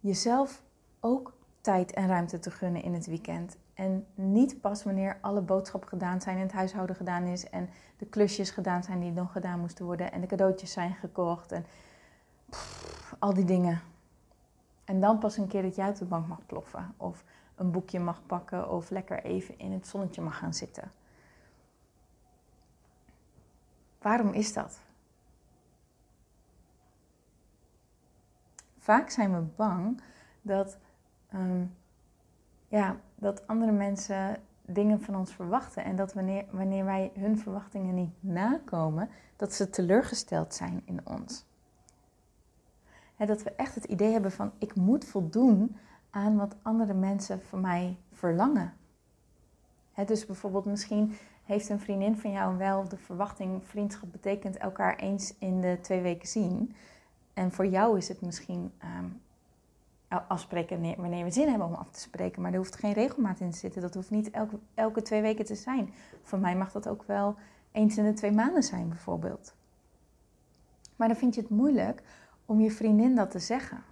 jezelf 0.00 0.62
ook 1.00 1.32
tijd 1.60 1.92
en 1.92 2.06
ruimte 2.06 2.38
te 2.38 2.50
gunnen 2.50 2.82
in 2.82 2.94
het 2.94 3.06
weekend? 3.06 3.56
En 3.74 4.06
niet 4.14 4.60
pas 4.60 4.84
wanneer 4.84 5.18
alle 5.20 5.40
boodschappen 5.40 5.88
gedaan 5.88 6.20
zijn 6.20 6.36
en 6.36 6.42
het 6.42 6.52
huishouden 6.52 6.96
gedaan 6.96 7.24
is 7.24 7.50
en 7.50 7.68
de 7.98 8.06
klusjes 8.06 8.50
gedaan 8.50 8.82
zijn 8.82 9.00
die 9.00 9.12
nog 9.12 9.32
gedaan 9.32 9.60
moesten 9.60 9.84
worden 9.84 10.12
en 10.12 10.20
de 10.20 10.26
cadeautjes 10.26 10.72
zijn 10.72 10.94
gekocht 10.94 11.52
en 11.52 11.66
al 13.22 13.34
die 13.34 13.44
dingen. 13.44 13.80
En 14.84 15.00
dan 15.00 15.18
pas 15.18 15.36
een 15.36 15.48
keer 15.48 15.62
dat 15.62 15.74
jij 15.74 15.86
uit 15.86 15.98
de 15.98 16.04
bank 16.04 16.26
mag 16.26 16.46
ploffen 16.46 16.94
of 16.96 17.24
een 17.54 17.70
boekje 17.70 18.00
mag 18.00 18.26
pakken 18.26 18.70
of 18.70 18.90
lekker 18.90 19.24
even 19.24 19.58
in 19.58 19.72
het 19.72 19.86
zonnetje 19.86 20.22
mag 20.22 20.38
gaan 20.38 20.54
zitten. 20.54 20.92
Waarom 23.98 24.32
is 24.32 24.52
dat? 24.52 24.80
Vaak 28.78 29.10
zijn 29.10 29.32
we 29.34 29.40
bang 29.56 30.00
dat, 30.40 30.78
ehm, 31.28 31.64
ja, 32.68 32.96
dat 33.14 33.46
andere 33.46 33.72
mensen 33.72 34.36
dingen 34.62 35.00
van 35.00 35.16
ons 35.16 35.34
verwachten. 35.34 35.84
En 35.84 35.96
dat 35.96 36.12
wanneer, 36.12 36.44
wanneer 36.50 36.84
wij 36.84 37.12
hun 37.14 37.38
verwachtingen 37.38 37.94
niet 37.94 38.14
nakomen, 38.20 39.08
dat 39.36 39.52
ze 39.52 39.70
teleurgesteld 39.70 40.54
zijn 40.54 40.82
in 40.84 41.06
ons. 41.06 41.50
Dat 43.26 43.42
we 43.42 43.52
echt 43.52 43.74
het 43.74 43.84
idee 43.84 44.12
hebben 44.12 44.32
van 44.32 44.52
ik 44.58 44.74
moet 44.74 45.04
voldoen 45.04 45.76
aan 46.10 46.36
wat 46.36 46.56
andere 46.62 46.94
mensen 46.94 47.42
van 47.42 47.60
mij 47.60 47.96
verlangen. 48.12 48.72
dus 50.06 50.26
bijvoorbeeld 50.26 50.64
misschien 50.64 51.14
heeft 51.44 51.68
een 51.68 51.80
vriendin 51.80 52.16
van 52.16 52.30
jou 52.30 52.56
wel 52.56 52.88
de 52.88 52.96
verwachting, 52.96 53.64
vriendschap 53.64 54.12
betekent 54.12 54.56
elkaar 54.56 54.96
eens 54.96 55.34
in 55.38 55.60
de 55.60 55.78
twee 55.80 56.00
weken 56.00 56.28
zien. 56.28 56.74
En 57.34 57.52
voor 57.52 57.66
jou 57.66 57.96
is 57.96 58.08
het 58.08 58.20
misschien 58.20 58.72
um, 58.98 59.20
afspreken 60.28 60.96
wanneer 60.96 61.24
we 61.24 61.30
zin 61.30 61.48
hebben 61.48 61.66
om 61.66 61.74
af 61.74 61.90
te 61.90 62.00
spreken. 62.00 62.42
Maar 62.42 62.52
er 62.52 62.58
hoeft 62.58 62.76
geen 62.76 62.92
regelmaat 62.92 63.40
in 63.40 63.50
te 63.50 63.58
zitten. 63.58 63.82
Dat 63.82 63.94
hoeft 63.94 64.10
niet 64.10 64.30
elke, 64.30 64.58
elke 64.74 65.02
twee 65.02 65.22
weken 65.22 65.44
te 65.44 65.54
zijn. 65.54 65.92
Voor 66.22 66.38
mij 66.38 66.56
mag 66.56 66.72
dat 66.72 66.88
ook 66.88 67.02
wel 67.02 67.36
eens 67.72 67.96
in 67.96 68.04
de 68.04 68.12
twee 68.12 68.32
maanden 68.32 68.62
zijn, 68.62 68.88
bijvoorbeeld. 68.88 69.54
Maar 70.96 71.08
dan 71.08 71.16
vind 71.16 71.34
je 71.34 71.40
het 71.40 71.50
moeilijk 71.50 72.02
om 72.52 72.60
je 72.60 72.70
vriendin 72.70 73.14
dat 73.14 73.30
te 73.30 73.38
zeggen. 73.38 73.82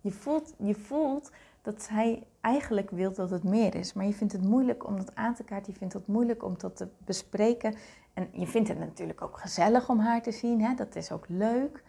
Je 0.00 0.10
voelt, 0.10 0.54
je 0.58 0.74
voelt 0.74 1.30
dat 1.62 1.82
zij 1.82 2.26
eigenlijk 2.40 2.90
wil 2.90 3.12
dat 3.12 3.30
het 3.30 3.44
meer 3.44 3.74
is. 3.74 3.92
Maar 3.92 4.06
je 4.06 4.12
vindt 4.12 4.32
het 4.32 4.44
moeilijk 4.44 4.86
om 4.86 4.96
dat 4.96 5.14
aan 5.14 5.34
te 5.34 5.44
kaarten. 5.44 5.72
Je 5.72 5.78
vindt 5.78 5.94
het 5.94 6.06
moeilijk 6.06 6.44
om 6.44 6.54
dat 6.58 6.76
te 6.76 6.88
bespreken. 7.04 7.74
En 8.14 8.28
je 8.32 8.46
vindt 8.46 8.68
het 8.68 8.78
natuurlijk 8.78 9.22
ook 9.22 9.38
gezellig 9.38 9.88
om 9.88 9.98
haar 9.98 10.22
te 10.22 10.32
zien. 10.32 10.62
Hè? 10.62 10.74
Dat 10.74 10.96
is 10.96 11.12
ook 11.12 11.24
leuk. 11.28 11.82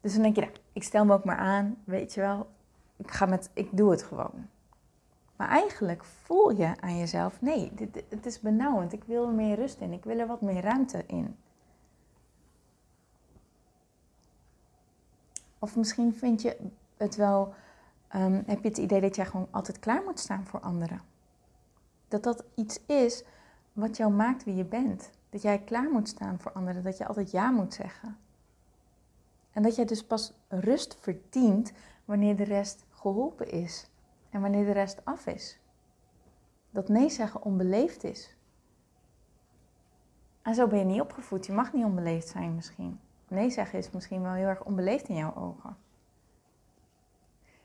Dus 0.00 0.12
dan 0.12 0.22
denk 0.22 0.34
je, 0.34 0.40
nou, 0.40 0.52
ik 0.72 0.82
stel 0.82 1.04
me 1.04 1.14
ook 1.14 1.24
maar 1.24 1.36
aan, 1.36 1.76
weet 1.84 2.14
je 2.14 2.20
wel, 2.20 2.46
ik, 2.96 3.10
ga 3.10 3.26
met, 3.26 3.50
ik 3.52 3.76
doe 3.76 3.90
het 3.90 4.02
gewoon. 4.02 4.46
Maar 5.36 5.48
eigenlijk 5.48 6.04
voel 6.04 6.50
je 6.50 6.80
aan 6.80 6.98
jezelf, 6.98 7.40
nee, 7.40 7.70
dit, 7.74 8.04
het 8.08 8.26
is 8.26 8.40
benauwend, 8.40 8.92
ik 8.92 9.04
wil 9.04 9.26
er 9.26 9.32
meer 9.32 9.56
rust 9.56 9.80
in, 9.80 9.92
ik 9.92 10.04
wil 10.04 10.18
er 10.18 10.26
wat 10.26 10.40
meer 10.40 10.62
ruimte 10.62 11.04
in. 11.06 11.36
Of 15.66 15.76
misschien 15.76 16.14
vind 16.14 16.42
je 16.42 16.56
het 16.96 17.16
wel, 17.16 17.54
um, 18.14 18.42
heb 18.46 18.62
je 18.62 18.68
het 18.68 18.78
idee 18.78 19.00
dat 19.00 19.16
jij 19.16 19.26
gewoon 19.26 19.48
altijd 19.50 19.78
klaar 19.78 20.02
moet 20.02 20.18
staan 20.18 20.46
voor 20.46 20.60
anderen. 20.60 21.00
Dat 22.08 22.22
dat 22.22 22.44
iets 22.54 22.86
is 22.86 23.24
wat 23.72 23.96
jou 23.96 24.12
maakt 24.12 24.44
wie 24.44 24.54
je 24.54 24.64
bent. 24.64 25.10
Dat 25.30 25.42
jij 25.42 25.58
klaar 25.58 25.90
moet 25.90 26.08
staan 26.08 26.38
voor 26.40 26.52
anderen, 26.52 26.82
dat 26.82 26.98
je 26.98 27.06
altijd 27.06 27.30
ja 27.30 27.50
moet 27.50 27.74
zeggen. 27.74 28.16
En 29.52 29.62
dat 29.62 29.76
jij 29.76 29.84
dus 29.84 30.04
pas 30.04 30.32
rust 30.48 30.96
verdient 31.00 31.72
wanneer 32.04 32.36
de 32.36 32.44
rest 32.44 32.84
geholpen 32.90 33.50
is 33.50 33.90
en 34.30 34.40
wanneer 34.40 34.64
de 34.64 34.72
rest 34.72 35.04
af 35.04 35.26
is. 35.26 35.58
Dat 36.70 36.88
nee 36.88 37.10
zeggen 37.10 37.42
onbeleefd 37.42 38.04
is. 38.04 38.36
En 40.42 40.54
zo 40.54 40.66
ben 40.66 40.78
je 40.78 40.84
niet 40.84 41.00
opgevoed. 41.00 41.46
Je 41.46 41.52
mag 41.52 41.72
niet 41.72 41.84
onbeleefd 41.84 42.28
zijn 42.28 42.54
misschien. 42.54 43.00
Nee 43.28 43.50
zeggen 43.50 43.78
is 43.78 43.90
misschien 43.90 44.22
wel 44.22 44.32
heel 44.32 44.46
erg 44.46 44.64
onbeleefd 44.64 45.08
in 45.08 45.16
jouw 45.16 45.34
ogen. 45.34 45.76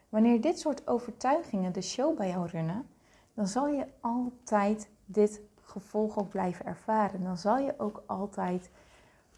Wanneer 0.10 0.41
dit 0.41 0.60
soort 0.60 0.88
overtuigingen 0.88 1.74
de 1.74 1.82
show 1.82 2.18
bij 2.18 2.30
jou 2.30 2.48
runnen, 2.48 2.88
dan 3.34 3.48
zal 3.48 3.68
je 3.68 3.86
altijd 4.00 4.89
dit 5.06 5.41
gevolg 5.62 6.18
ook 6.18 6.30
blijven 6.30 6.65
ervaren. 6.65 7.24
Dan 7.24 7.38
zal 7.38 7.58
je 7.58 7.74
ook 7.77 8.03
altijd 8.06 8.70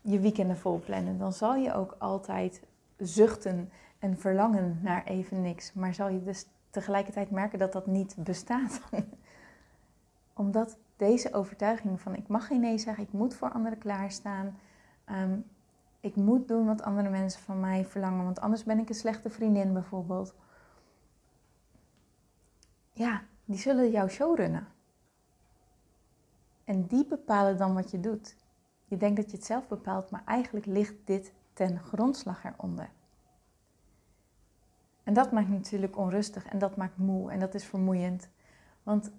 je 0.02 0.20
weekenden 0.20 0.58
vol 0.58 0.80
plannen. 0.80 1.18
Dan 1.18 1.34
zal 1.34 1.56
je 1.56 1.74
ook 1.74 1.96
altijd 1.98 2.62
zuchten 2.98 3.70
en 4.00 4.18
verlangen 4.18 4.80
naar 4.82 5.04
even 5.04 5.42
niks. 5.42 5.74
Maar 5.74 5.94
zal 5.94 6.10
je 6.10 6.24
dus 6.24 6.46
tegelijkertijd 6.70 7.32
merken 7.32 7.60
dat 7.60 7.74
dat 7.74 7.88
niet 7.88 8.16
bestaat. 8.18 8.82
Omdat 10.34 10.78
deze 10.98 11.34
overtuiging 11.34 12.02
van 12.02 12.16
ik 12.16 12.28
mag 12.28 12.48
geen 12.48 12.60
nee 12.60 12.78
zeggen, 12.78 13.04
ik 13.04 13.12
moet 13.12 13.36
voor 13.36 13.52
anderen 13.52 13.78
klaarstaan. 13.78 14.58
Um, 15.12 15.46
ik 16.04 16.16
moet 16.16 16.48
doen 16.48 16.66
wat 16.66 16.82
andere 16.82 17.10
mensen 17.10 17.42
van 17.42 17.60
mij 17.60 17.86
verlangen, 17.86 18.24
want 18.24 18.40
anders 18.40 18.64
ben 18.64 18.80
ik 18.80 18.90
een 18.90 18.96
slechte 18.96 19.30
vriendin 19.30 19.74
bijvoorbeeld. 19.74 20.36
Ja, 22.92 23.22
die 23.46 23.58
zullen 23.58 23.92
jouw 23.92 24.08
show 24.08 24.38
runnen. 24.38 24.68
En 26.64 26.86
die 26.86 27.06
bepalen 27.06 27.58
dan 27.58 27.74
wat 27.74 27.92
je 27.92 28.00
doet. 28.00 28.36
Je 28.86 28.98
denkt 28.98 29.16
dat 29.16 29.32
je 29.32 29.38
het 29.38 29.46
zelf 29.46 29.68
bepaalt, 29.68 30.10
maar 30.10 30.24
eigenlijk 30.26 30.66
ligt 30.66 30.96
dit 31.04 31.34
ten 31.54 31.80
grondslag 31.80 32.44
eronder. 32.44 32.90
En 35.04 35.14
dat 35.14 35.32
maakt 35.32 35.50
natuurlijk 35.50 35.98
onrustig 35.98 36.46
en 36.46 36.60
dat 36.60 36.76
maakt 36.76 36.98
moe 36.98 37.32
en 37.32 37.40
dat 37.40 37.54
is 37.54 37.66
vermoeiend. 37.66 38.30
Want 38.84 39.12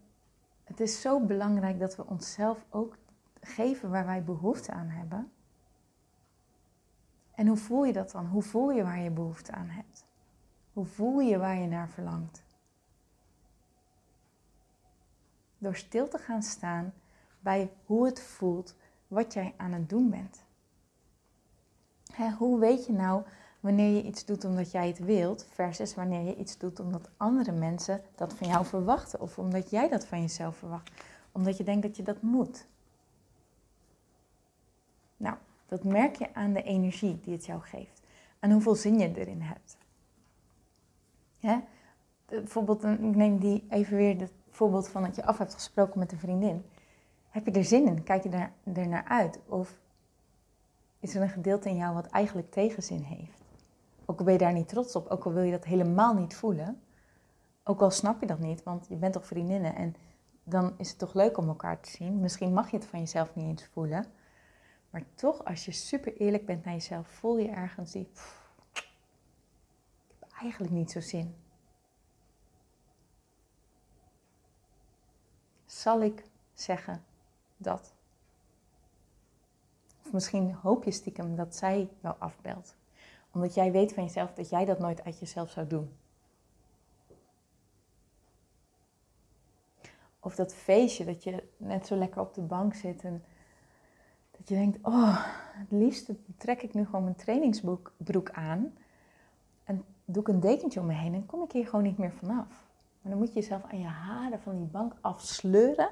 het 0.65 0.81
is 0.81 1.01
zo 1.01 1.21
belangrijk 1.21 1.79
dat 1.79 1.97
we 1.97 2.07
onszelf 2.07 2.65
ook 2.71 2.97
geven 3.41 3.91
waar 3.91 4.07
wij 4.07 4.25
behoefte 4.25 4.73
aan 4.73 4.89
hebben. 4.89 5.33
En 7.35 7.47
hoe 7.47 7.57
voel 7.57 7.85
je 7.85 7.93
dat 7.93 8.11
dan? 8.11 8.27
Hoe 8.27 8.43
voel 8.43 8.71
je 8.71 8.83
waar 8.83 9.01
je 9.01 9.11
behoefte 9.11 9.53
aan 9.53 9.69
hebt? 9.69 10.05
Hoe 10.73 10.87
voel 10.87 11.21
je 11.21 11.39
waar 11.39 11.57
je 11.57 11.67
naar 11.67 11.89
verlangt? 11.89 12.43
Door 15.59 15.77
stil 15.77 16.09
te 16.09 16.19
gaan 16.19 16.43
staan 16.43 16.93
bij 17.41 17.71
hoe 17.85 18.07
het 18.07 18.21
voelt 18.21 18.75
wat 19.09 19.33
jij 19.33 19.55
aan 19.57 19.73
het 19.73 19.89
doen 19.89 20.11
bent. 20.11 20.43
hoe 22.39 22.59
weet 22.59 22.87
je 22.87 22.93
nou 22.93 23.23
wanneer 23.61 23.97
je 23.97 24.03
iets 24.03 24.25
doet 24.25 24.45
omdat 24.45 24.71
jij 24.71 24.87
het 24.89 24.99
wilt, 24.99 25.47
versus 25.51 25.95
wanneer 25.95 26.21
je 26.21 26.37
iets 26.37 26.59
doet 26.59 26.81
omdat 26.81 27.11
andere 27.17 27.53
mensen 27.53 28.03
dat 28.15 28.33
van 28.33 28.49
jou 28.49 28.67
verwachten 28.67 29.21
of 29.21 29.39
omdat 29.39 29.71
jij 29.71 29.89
dat 29.89 30.07
van 30.07 30.21
jezelf 30.21 30.57
verwacht, 30.57 30.91
omdat 31.33 31.57
je 31.57 31.65
denkt 31.65 31.83
dat 31.83 31.97
je 31.97 32.03
dat 32.03 32.23
moet? 32.23 32.67
Dat 35.67 35.85
merk 35.85 36.17
je 36.17 36.35
aan 36.35 36.53
de 36.53 36.63
energie 36.63 37.21
die 37.21 37.33
het 37.33 37.47
jou 37.47 37.61
geeft. 37.61 38.03
En 38.39 38.51
hoeveel 38.51 38.75
zin 38.75 38.99
je 38.99 39.19
erin 39.19 39.41
hebt. 39.41 39.77
Bijvoorbeeld, 42.27 42.85
ik 42.85 43.17
neem 43.17 43.39
die 43.39 43.67
even 43.69 43.97
weer 43.97 44.19
het 44.19 44.33
voorbeeld 44.51 44.89
van 44.89 45.03
dat 45.03 45.17
je 45.17 45.25
af 45.25 45.39
hebt 45.39 45.55
gesproken 45.55 45.99
met 45.99 46.13
een 46.13 46.19
vriendin. 46.19 46.65
Heb 47.29 47.47
je 47.47 47.53
er 47.53 47.65
zin 47.65 47.87
in? 47.87 48.03
Kijk 48.03 48.23
je 48.23 48.49
er 48.75 48.89
naar 48.89 49.05
uit? 49.05 49.41
Of 49.47 49.79
is 51.01 51.15
er 51.15 51.23
een 51.23 51.29
gedeelte 51.29 51.69
in 51.69 51.77
jou 51.77 51.95
wat 51.95 52.07
eigenlijk 52.07 52.51
tegenzin 52.51 53.03
heeft? 53.03 53.43
Ook 54.05 54.19
al 54.19 54.25
ben 54.25 54.33
je 54.33 54.39
daar 54.39 54.53
niet 54.53 54.69
trots 54.69 54.97
op, 54.97 55.09
ook 55.09 55.25
al 55.25 55.33
wil 55.33 55.43
je 55.43 55.51
dat 55.51 55.65
helemaal 55.65 56.15
niet 56.15 56.37
voelen. 56.37 56.81
Ook 57.65 57.81
al 57.81 57.91
snap 57.91 58.21
je 58.21 58.27
dat 58.27 58.39
niet, 58.39 58.63
want 58.63 58.87
je 58.89 58.97
bent 58.97 59.13
toch 59.13 59.27
vriendinnen 59.27 59.75
en 59.75 59.95
dan 60.45 60.75
is 60.77 60.89
het 60.89 60.99
toch 60.99 61.15
leuk 61.15 61.39
om 61.39 61.49
elkaar 61.49 61.81
te 61.81 61.91
zien. 61.91 62.21
Misschien 62.21 62.53
mag 62.53 62.71
je 62.71 62.77
het 62.77 62.87
van 62.87 62.99
jezelf 62.99 63.35
niet 63.35 63.47
eens 63.47 63.69
voelen. 63.73 64.05
Maar 64.95 65.05
toch, 65.15 65.45
als 65.45 65.65
je 65.65 65.73
super 65.73 66.17
eerlijk 66.17 66.47
bent 66.47 66.65
naar 66.65 66.75
jezelf, 66.75 67.09
voel 67.09 67.39
je 67.39 67.49
ergens 67.49 67.93
die. 67.93 68.09
ik 68.73 68.91
heb 70.19 70.31
eigenlijk 70.41 70.73
niet 70.73 70.91
zo 70.91 71.01
zin. 71.01 71.35
Zal 75.67 76.03
ik 76.03 76.25
zeggen 76.53 77.05
dat? 77.57 77.95
Of 80.05 80.13
misschien 80.13 80.53
hoop 80.53 80.85
je 80.85 80.91
stiekem 80.91 81.37
dat 81.37 81.57
zij 81.57 81.89
wel 82.01 82.15
afbelt. 82.15 82.77
Omdat 83.31 83.55
jij 83.55 83.73
weet 83.73 83.93
van 83.93 84.03
jezelf 84.05 84.33
dat 84.33 84.49
jij 84.49 84.65
dat 84.65 84.79
nooit 84.79 85.05
uit 85.05 85.19
jezelf 85.19 85.51
zou 85.51 85.67
doen. 85.67 85.97
Of 90.21 90.35
dat 90.35 90.55
feestje 90.55 91.05
dat 91.05 91.23
je 91.25 91.49
net 91.57 91.87
zo 91.87 91.97
lekker 91.97 92.21
op 92.21 92.35
de 92.35 92.43
bank 92.43 92.75
zit 92.75 93.05
en 93.05 93.25
dat 94.45 94.57
je 94.59 94.65
denkt, 94.65 94.79
oh, 94.83 95.25
het 95.53 95.71
liefste 95.71 96.17
trek 96.37 96.63
ik 96.63 96.75
nu 96.75 96.85
gewoon 96.85 97.03
mijn 97.03 97.17
trainingsbroek 97.17 98.31
aan. 98.33 98.73
En 99.65 99.85
doe 100.05 100.23
ik 100.23 100.29
een 100.29 100.41
dekentje 100.41 100.81
om 100.81 100.87
me 100.87 100.93
heen 100.93 101.15
en 101.15 101.27
kom 101.27 101.43
ik 101.43 101.53
hier 101.53 101.67
gewoon 101.67 101.85
niet 101.85 101.99
meer 101.99 102.13
vanaf. 102.13 102.67
Maar 103.01 103.13
dan 103.13 103.19
moet 103.19 103.29
je 103.29 103.41
jezelf 103.41 103.63
aan 103.65 103.79
je 103.79 103.87
haren 103.87 104.41
van 104.41 104.57
die 104.57 104.67
bank 104.67 104.95
afsleuren. 105.01 105.89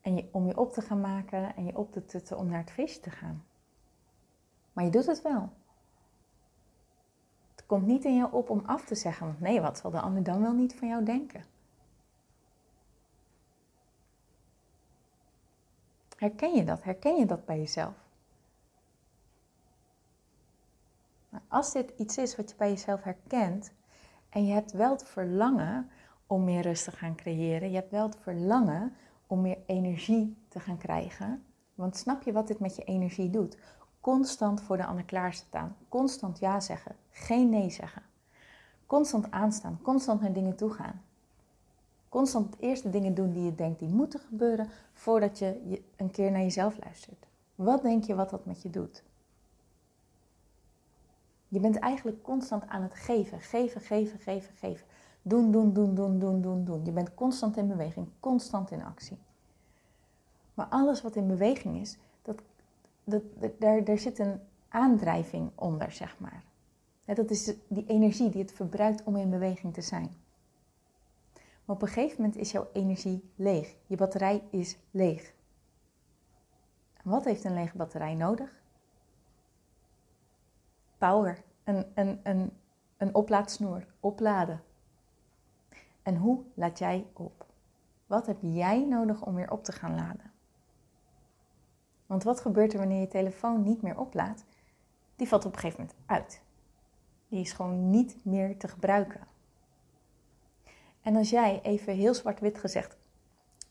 En 0.00 0.14
je, 0.14 0.28
om 0.32 0.46
je 0.46 0.58
op 0.58 0.72
te 0.72 0.80
gaan 0.80 1.00
maken 1.00 1.56
en 1.56 1.64
je 1.64 1.76
op 1.76 1.92
te 1.92 2.04
tutten 2.04 2.38
om 2.38 2.48
naar 2.48 2.60
het 2.60 2.70
feestje 2.70 3.00
te 3.00 3.10
gaan. 3.10 3.44
Maar 4.72 4.84
je 4.84 4.90
doet 4.90 5.06
het 5.06 5.22
wel. 5.22 5.52
Het 7.50 7.66
komt 7.66 7.86
niet 7.86 8.04
in 8.04 8.16
jou 8.16 8.32
op 8.32 8.50
om 8.50 8.62
af 8.66 8.84
te 8.84 8.94
zeggen, 8.94 9.26
want 9.26 9.40
nee, 9.40 9.60
wat 9.60 9.78
zal 9.78 9.90
de 9.90 10.00
ander 10.00 10.22
dan 10.22 10.40
wel 10.40 10.52
niet 10.52 10.74
van 10.74 10.88
jou 10.88 11.04
denken? 11.04 11.44
Herken 16.20 16.54
je 16.54 16.64
dat? 16.64 16.82
Herken 16.82 17.16
je 17.16 17.26
dat 17.26 17.44
bij 17.44 17.58
jezelf? 17.58 17.94
Nou, 21.28 21.44
als 21.48 21.72
dit 21.72 21.92
iets 21.96 22.18
is 22.18 22.36
wat 22.36 22.50
je 22.50 22.56
bij 22.56 22.68
jezelf 22.68 23.02
herkent 23.02 23.72
en 24.28 24.46
je 24.46 24.52
hebt 24.52 24.72
wel 24.72 24.90
het 24.90 25.04
verlangen 25.04 25.90
om 26.26 26.44
meer 26.44 26.62
rust 26.62 26.84
te 26.84 26.90
gaan 26.90 27.16
creëren, 27.16 27.70
je 27.70 27.76
hebt 27.76 27.90
wel 27.90 28.06
het 28.06 28.16
verlangen 28.20 28.96
om 29.26 29.40
meer 29.40 29.58
energie 29.66 30.36
te 30.48 30.60
gaan 30.60 30.78
krijgen, 30.78 31.44
want 31.74 31.96
snap 31.96 32.22
je 32.22 32.32
wat 32.32 32.46
dit 32.46 32.60
met 32.60 32.76
je 32.76 32.84
energie 32.84 33.30
doet? 33.30 33.58
Constant 34.00 34.62
voor 34.62 34.76
de 34.76 34.86
ander 34.86 35.04
klaarstaan, 35.04 35.76
constant 35.88 36.38
ja 36.38 36.60
zeggen, 36.60 36.96
geen 37.10 37.48
nee 37.48 37.70
zeggen, 37.70 38.02
constant 38.86 39.30
aanstaan, 39.30 39.78
constant 39.82 40.20
naar 40.20 40.32
dingen 40.32 40.56
toe 40.56 40.70
gaan. 40.70 41.02
Constant 42.10 42.52
de 42.52 42.58
eerste 42.60 42.90
dingen 42.90 43.14
doen 43.14 43.32
die 43.32 43.42
je 43.42 43.54
denkt 43.54 43.78
die 43.78 43.88
moeten 43.88 44.20
gebeuren 44.20 44.68
voordat 44.92 45.38
je 45.38 45.80
een 45.96 46.10
keer 46.10 46.30
naar 46.30 46.40
jezelf 46.40 46.78
luistert. 46.84 47.26
Wat 47.54 47.82
denk 47.82 48.04
je 48.04 48.14
wat 48.14 48.30
dat 48.30 48.44
met 48.44 48.62
je 48.62 48.70
doet? 48.70 49.02
Je 51.48 51.60
bent 51.60 51.76
eigenlijk 51.76 52.22
constant 52.22 52.66
aan 52.66 52.82
het 52.82 52.94
geven, 52.94 53.40
geven, 53.40 53.80
geven, 53.80 54.18
geven, 54.18 54.54
geven. 54.54 54.86
Doen, 55.22 55.52
doen, 55.52 55.72
doen, 55.72 55.94
doen, 55.94 56.18
doen, 56.18 56.40
doen, 56.40 56.64
doen. 56.64 56.84
Je 56.84 56.90
bent 56.90 57.14
constant 57.14 57.56
in 57.56 57.68
beweging, 57.68 58.06
constant 58.20 58.70
in 58.70 58.84
actie. 58.84 59.18
Maar 60.54 60.66
alles 60.66 61.02
wat 61.02 61.16
in 61.16 61.26
beweging 61.26 61.80
is, 61.80 61.98
dat, 62.22 62.42
dat, 63.04 63.22
daar, 63.58 63.84
daar 63.84 63.98
zit 63.98 64.18
een 64.18 64.40
aandrijving 64.68 65.50
onder, 65.54 65.92
zeg 65.92 66.18
maar. 66.18 66.42
Dat 67.04 67.30
is 67.30 67.54
die 67.68 67.86
energie 67.86 68.30
die 68.30 68.42
het 68.42 68.52
verbruikt 68.52 69.02
om 69.04 69.16
in 69.16 69.30
beweging 69.30 69.74
te 69.74 69.82
zijn. 69.82 70.10
Op 71.70 71.82
een 71.82 71.88
gegeven 71.88 72.16
moment 72.16 72.36
is 72.36 72.50
jouw 72.50 72.68
energie 72.72 73.30
leeg. 73.34 73.76
Je 73.86 73.96
batterij 73.96 74.42
is 74.50 74.78
leeg. 74.90 75.34
Wat 77.02 77.24
heeft 77.24 77.44
een 77.44 77.54
lege 77.54 77.76
batterij 77.76 78.14
nodig? 78.14 78.62
Power. 80.98 81.42
Een, 81.64 81.86
een, 81.94 82.20
een, 82.22 82.52
een 82.96 83.14
oplaadsnoer. 83.14 83.86
Opladen. 84.00 84.62
En 86.02 86.16
hoe 86.16 86.42
laat 86.54 86.78
jij 86.78 87.06
op? 87.12 87.46
Wat 88.06 88.26
heb 88.26 88.38
jij 88.40 88.84
nodig 88.84 89.22
om 89.22 89.34
weer 89.34 89.50
op 89.50 89.64
te 89.64 89.72
gaan 89.72 89.94
laden? 89.94 90.32
Want 92.06 92.22
wat 92.22 92.40
gebeurt 92.40 92.72
er 92.72 92.78
wanneer 92.78 93.00
je 93.00 93.08
telefoon 93.08 93.62
niet 93.62 93.82
meer 93.82 93.98
oplaadt? 93.98 94.44
Die 95.16 95.28
valt 95.28 95.44
op 95.44 95.52
een 95.52 95.58
gegeven 95.58 95.80
moment 95.80 95.98
uit. 96.06 96.42
Die 97.28 97.40
is 97.40 97.52
gewoon 97.52 97.90
niet 97.90 98.24
meer 98.24 98.58
te 98.58 98.68
gebruiken. 98.68 99.29
En 101.02 101.16
als 101.16 101.30
jij, 101.30 101.60
even 101.62 101.94
heel 101.94 102.14
zwart-wit 102.14 102.58
gezegd, 102.58 102.96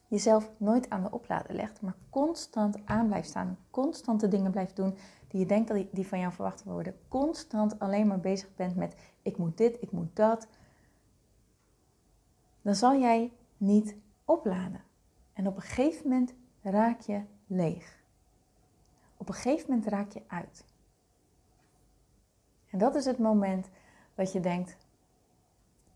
jezelf 0.08 0.52
nooit 0.58 0.90
aan 0.90 1.04
de 1.04 1.12
oplader 1.12 1.56
legt, 1.56 1.82
maar 1.82 1.96
constant 2.10 2.86
aan 2.86 3.08
blijft 3.08 3.30
staan, 3.30 3.58
constant 3.70 4.20
de 4.20 4.28
dingen 4.28 4.52
blijft 4.52 4.76
doen 4.76 4.98
die 5.28 5.40
je 5.40 5.46
denkt 5.46 5.68
dat 5.68 5.86
die 5.92 6.08
van 6.08 6.20
jou 6.20 6.34
verwacht 6.34 6.64
worden, 6.64 6.96
constant 7.08 7.80
alleen 7.80 8.08
maar 8.08 8.20
bezig 8.20 8.56
bent 8.56 8.76
met 8.76 8.96
ik 9.22 9.38
moet 9.38 9.58
dit, 9.58 9.82
ik 9.82 9.92
moet 9.92 10.16
dat, 10.16 10.48
dan 12.62 12.76
zal 12.76 13.00
jij 13.00 13.34
niet 13.58 13.96
opladen. 14.26 14.84
En 15.34 15.48
op 15.48 15.56
een 15.56 15.62
gegeven 15.62 16.10
moment 16.10 16.34
raak 16.62 17.02
je 17.02 17.22
leeg. 17.48 17.98
Op 19.18 19.28
een 19.28 19.34
gegeven 19.34 19.70
moment 19.70 19.88
raak 19.88 20.12
je 20.12 20.22
uit. 20.28 20.66
En 22.70 22.80
dat 22.80 22.96
is 22.96 23.06
het 23.06 23.18
moment 23.18 23.70
dat 24.16 24.32
je 24.32 24.40
denkt: 24.40 24.78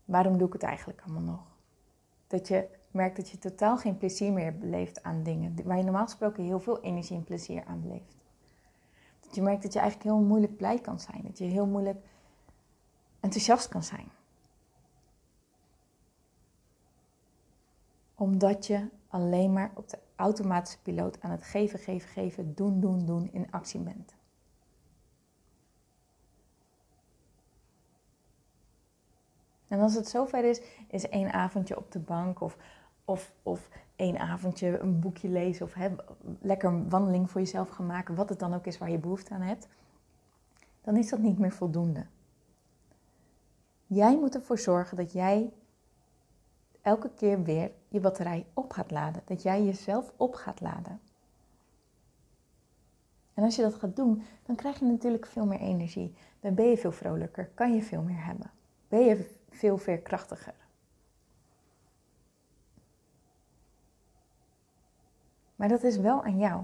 waarom 0.04 0.38
doe 0.38 0.46
ik 0.46 0.52
het 0.52 0.62
eigenlijk 0.62 1.00
allemaal 1.00 1.22
nog? 1.22 1.42
Dat 2.26 2.48
je 2.48 2.68
merkt 2.90 3.16
dat 3.16 3.30
je 3.30 3.38
totaal 3.38 3.76
geen 3.76 3.96
plezier 3.96 4.32
meer 4.32 4.58
beleeft 4.58 5.02
aan 5.02 5.22
dingen 5.22 5.54
waar 5.64 5.76
je 5.76 5.82
normaal 5.82 6.04
gesproken 6.04 6.44
heel 6.44 6.60
veel 6.60 6.80
energie 6.80 7.16
en 7.16 7.24
plezier 7.24 7.64
aan 7.64 7.82
beleeft. 7.82 8.16
Dat 9.20 9.34
je 9.34 9.42
merkt 9.42 9.62
dat 9.62 9.72
je 9.72 9.78
eigenlijk 9.78 10.10
heel 10.10 10.24
moeilijk 10.24 10.56
blij 10.56 10.78
kan 10.78 11.00
zijn, 11.00 11.22
dat 11.22 11.38
je 11.38 11.44
heel 11.44 11.66
moeilijk 11.66 12.04
enthousiast 13.20 13.68
kan 13.68 13.82
zijn. 13.82 14.08
Omdat 18.14 18.66
je 18.66 18.88
alleen 19.08 19.52
maar 19.52 19.70
op 19.74 19.88
de 19.88 19.98
automatische 20.16 20.82
piloot 20.82 21.20
aan 21.20 21.30
het 21.30 21.42
geven, 21.42 21.78
geven, 21.78 22.08
geven, 22.08 22.54
doen, 22.54 22.80
doen, 22.80 23.06
doen 23.06 23.28
in 23.32 23.50
actie 23.50 23.80
bent. 23.80 24.14
En 29.74 29.80
als 29.80 29.94
het 29.94 30.08
zover 30.08 30.44
is, 30.44 30.60
is 30.88 31.08
één 31.08 31.32
avondje 31.32 31.76
op 31.76 31.92
de 31.92 31.98
bank 31.98 32.40
of, 32.40 32.56
of, 33.04 33.32
of 33.42 33.68
één 33.96 34.18
avondje 34.18 34.78
een 34.78 35.00
boekje 35.00 35.28
lezen 35.28 35.66
of 35.66 35.74
hè, 35.74 35.88
lekker 36.40 36.68
een 36.68 36.88
wandeling 36.88 37.30
voor 37.30 37.40
jezelf 37.40 37.68
gaan 37.68 37.86
maken, 37.86 38.14
wat 38.14 38.28
het 38.28 38.38
dan 38.38 38.54
ook 38.54 38.66
is 38.66 38.78
waar 38.78 38.90
je 38.90 38.98
behoefte 38.98 39.34
aan 39.34 39.40
hebt, 39.40 39.68
dan 40.80 40.96
is 40.96 41.08
dat 41.08 41.18
niet 41.18 41.38
meer 41.38 41.52
voldoende. 41.52 42.06
Jij 43.86 44.16
moet 44.16 44.34
ervoor 44.34 44.58
zorgen 44.58 44.96
dat 44.96 45.12
jij 45.12 45.52
elke 46.82 47.10
keer 47.10 47.42
weer 47.42 47.70
je 47.88 48.00
batterij 48.00 48.46
op 48.52 48.72
gaat 48.72 48.90
laden. 48.90 49.22
Dat 49.24 49.42
jij 49.42 49.64
jezelf 49.64 50.12
op 50.16 50.34
gaat 50.34 50.60
laden. 50.60 51.00
En 53.34 53.44
als 53.44 53.56
je 53.56 53.62
dat 53.62 53.74
gaat 53.74 53.96
doen, 53.96 54.22
dan 54.46 54.56
krijg 54.56 54.78
je 54.78 54.84
natuurlijk 54.84 55.26
veel 55.26 55.46
meer 55.46 55.60
energie. 55.60 56.14
Dan 56.40 56.54
ben 56.54 56.66
je 56.66 56.76
veel 56.76 56.92
vrolijker, 56.92 57.50
kan 57.54 57.74
je 57.74 57.82
veel 57.82 58.02
meer 58.02 58.24
hebben. 58.24 58.50
Ben 58.88 59.04
je 59.04 59.42
veel 59.54 59.78
veerkrachtiger. 59.78 60.54
Maar 65.56 65.68
dat 65.68 65.82
is 65.82 65.96
wel 65.96 66.24
aan 66.24 66.38
jou. 66.38 66.62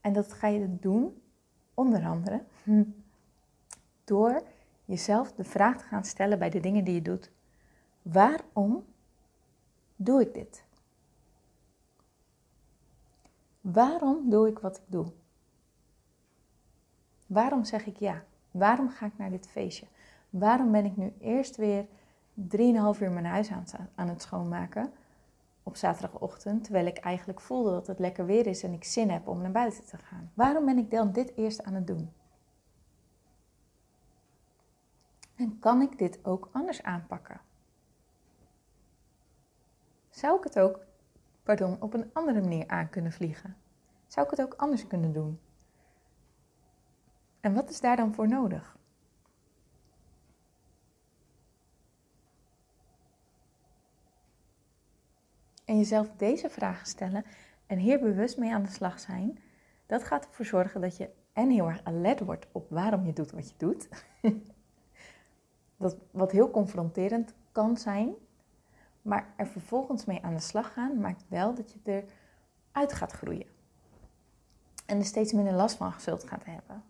En 0.00 0.12
dat 0.12 0.32
ga 0.32 0.46
je 0.46 0.78
doen, 0.78 1.22
onder 1.74 2.04
andere, 2.04 2.44
door 4.04 4.42
jezelf 4.84 5.32
de 5.32 5.44
vraag 5.44 5.78
te 5.78 5.84
gaan 5.84 6.04
stellen 6.04 6.38
bij 6.38 6.50
de 6.50 6.60
dingen 6.60 6.84
die 6.84 6.94
je 6.94 7.02
doet. 7.02 7.30
Waarom 8.02 8.84
doe 9.96 10.20
ik 10.20 10.34
dit? 10.34 10.64
Waarom 13.60 14.30
doe 14.30 14.48
ik 14.48 14.58
wat 14.58 14.76
ik 14.76 14.82
doe? 14.86 15.12
Waarom 17.26 17.64
zeg 17.64 17.86
ik 17.86 17.96
ja? 17.96 18.24
Waarom 18.50 18.88
ga 18.90 19.06
ik 19.06 19.18
naar 19.18 19.30
dit 19.30 19.48
feestje? 19.48 19.86
Waarom 20.30 20.72
ben 20.72 20.84
ik 20.84 20.96
nu 20.96 21.12
eerst 21.18 21.56
weer 21.56 21.86
3,5 22.36 23.00
uur 23.00 23.10
mijn 23.10 23.24
huis 23.24 23.50
aan, 23.94 24.08
het 24.08 24.22
schoonmaken 24.22 24.92
op 25.62 25.76
zaterdagochtend, 25.76 26.64
terwijl 26.64 26.86
ik 26.86 26.98
eigenlijk 26.98 27.40
voelde 27.40 27.70
dat 27.70 27.86
het 27.86 27.98
lekker 27.98 28.26
weer 28.26 28.46
is 28.46 28.62
en 28.62 28.72
ik 28.72 28.84
zin 28.84 29.10
heb 29.10 29.28
om 29.28 29.40
naar 29.40 29.50
buiten 29.50 29.84
te 29.84 29.96
gaan? 29.96 30.30
Waarom 30.34 30.64
ben 30.64 30.78
ik 30.78 30.90
dan 30.90 31.12
dit 31.12 31.36
eerst 31.36 31.62
aan 31.62 31.74
het 31.74 31.86
doen? 31.86 32.12
En 35.34 35.58
kan 35.58 35.80
ik 35.80 35.98
dit 35.98 36.18
ook 36.22 36.48
anders 36.52 36.82
aanpakken? 36.82 37.40
Zou 40.10 40.38
ik 40.38 40.44
het 40.44 40.58
ook, 40.58 40.80
pardon, 41.42 41.82
op 41.82 41.94
een 41.94 42.10
andere 42.12 42.40
manier 42.40 42.68
aan 42.68 42.88
kunnen 42.88 43.12
vliegen? 43.12 43.56
Zou 44.06 44.26
ik 44.26 44.30
het 44.36 44.42
ook 44.42 44.54
anders 44.54 44.86
kunnen 44.86 45.12
doen? 45.12 45.40
En 47.40 47.54
wat 47.54 47.70
is 47.70 47.80
daar 47.80 47.96
dan 47.96 48.14
voor 48.14 48.28
nodig? 48.28 48.76
En 55.66 55.76
jezelf 55.76 56.10
deze 56.16 56.50
vragen 56.50 56.86
stellen 56.86 57.24
en 57.66 57.78
hier 57.78 58.00
bewust 58.00 58.38
mee 58.38 58.54
aan 58.54 58.62
de 58.62 58.70
slag 58.70 59.00
zijn, 59.00 59.38
dat 59.86 60.04
gaat 60.04 60.26
ervoor 60.26 60.44
zorgen 60.44 60.80
dat 60.80 60.96
je 60.96 61.10
en 61.32 61.50
heel 61.50 61.68
erg 61.68 61.84
alert 61.84 62.20
wordt 62.20 62.46
op 62.52 62.70
waarom 62.70 63.06
je 63.06 63.12
doet 63.12 63.30
wat 63.30 63.48
je 63.48 63.54
doet. 63.56 63.88
dat, 65.76 65.96
wat 66.10 66.32
heel 66.32 66.50
confronterend 66.50 67.34
kan 67.52 67.76
zijn, 67.76 68.14
maar 69.02 69.34
er 69.36 69.46
vervolgens 69.46 70.04
mee 70.04 70.22
aan 70.22 70.34
de 70.34 70.40
slag 70.40 70.72
gaan 70.72 71.00
maakt 71.00 71.24
wel 71.28 71.54
dat 71.54 71.72
je 71.72 72.04
eruit 72.72 72.92
gaat 72.92 73.12
groeien. 73.12 73.46
En 74.86 74.98
er 74.98 75.04
steeds 75.04 75.32
minder 75.32 75.54
last 75.54 75.76
van 75.76 75.92
zult 76.00 76.24
gaan 76.24 76.42
hebben. 76.44 76.82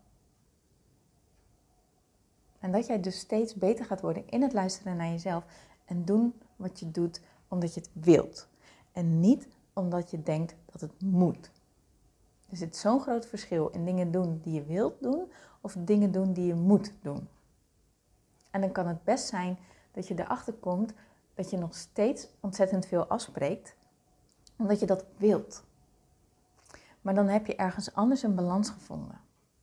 En 2.58 2.72
dat 2.72 2.86
jij 2.86 3.00
dus 3.00 3.18
steeds 3.18 3.54
beter 3.54 3.84
gaat 3.84 4.00
worden 4.00 4.28
in 4.28 4.42
het 4.42 4.52
luisteren 4.52 4.96
naar 4.96 5.08
jezelf 5.08 5.44
en 5.84 6.04
doen 6.04 6.34
wat 6.56 6.78
je 6.80 6.90
doet 6.90 7.20
omdat 7.48 7.74
je 7.74 7.80
het 7.80 7.90
wilt. 7.92 8.48
En 8.96 9.20
niet 9.20 9.48
omdat 9.72 10.10
je 10.10 10.22
denkt 10.22 10.54
dat 10.64 10.80
het 10.80 11.00
moet. 11.00 11.50
Er 12.48 12.56
zit 12.56 12.76
zo'n 12.76 13.00
groot 13.00 13.26
verschil 13.26 13.68
in 13.68 13.84
dingen 13.84 14.10
doen 14.10 14.40
die 14.42 14.54
je 14.54 14.64
wilt 14.64 15.02
doen 15.02 15.32
of 15.60 15.76
dingen 15.78 16.12
doen 16.12 16.32
die 16.32 16.46
je 16.46 16.54
moet 16.54 16.92
doen. 17.02 17.28
En 18.50 18.60
dan 18.60 18.72
kan 18.72 18.86
het 18.86 19.04
best 19.04 19.26
zijn 19.26 19.58
dat 19.92 20.08
je 20.08 20.18
erachter 20.18 20.52
komt 20.52 20.92
dat 21.34 21.50
je 21.50 21.58
nog 21.58 21.74
steeds 21.74 22.28
ontzettend 22.40 22.86
veel 22.86 23.06
afspreekt, 23.06 23.76
omdat 24.56 24.80
je 24.80 24.86
dat 24.86 25.04
wilt. 25.16 25.64
Maar 27.00 27.14
dan 27.14 27.28
heb 27.28 27.46
je 27.46 27.56
ergens 27.56 27.94
anders 27.94 28.22
een 28.22 28.34
balans 28.34 28.70
gevonden. 28.70 29.20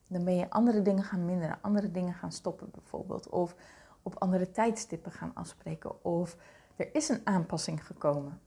Dan 0.07 0.23
ben 0.23 0.35
je 0.35 0.49
andere 0.49 0.81
dingen 0.81 1.03
gaan 1.03 1.25
minderen, 1.25 1.57
andere 1.61 1.91
dingen 1.91 2.13
gaan 2.13 2.31
stoppen 2.31 2.69
bijvoorbeeld. 2.71 3.29
Of 3.29 3.55
op 4.01 4.15
andere 4.17 4.51
tijdstippen 4.51 5.11
gaan 5.11 5.31
afspreken. 5.33 6.03
Of 6.03 6.37
er 6.75 6.95
is 6.95 7.09
een 7.09 7.21
aanpassing 7.23 7.85
gekomen. 7.85 8.39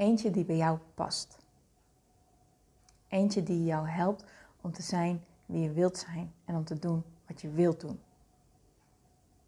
Eentje 0.00 0.30
die 0.30 0.44
bij 0.44 0.56
jou 0.56 0.78
past. 0.94 1.38
Eentje 3.08 3.42
die 3.42 3.64
jou 3.64 3.88
helpt 3.88 4.24
om 4.60 4.72
te 4.72 4.82
zijn 4.82 5.24
wie 5.46 5.62
je 5.62 5.72
wilt 5.72 5.98
zijn 5.98 6.32
en 6.44 6.54
om 6.56 6.64
te 6.64 6.78
doen 6.78 7.04
wat 7.26 7.40
je 7.40 7.50
wilt 7.50 7.80
doen 7.80 8.00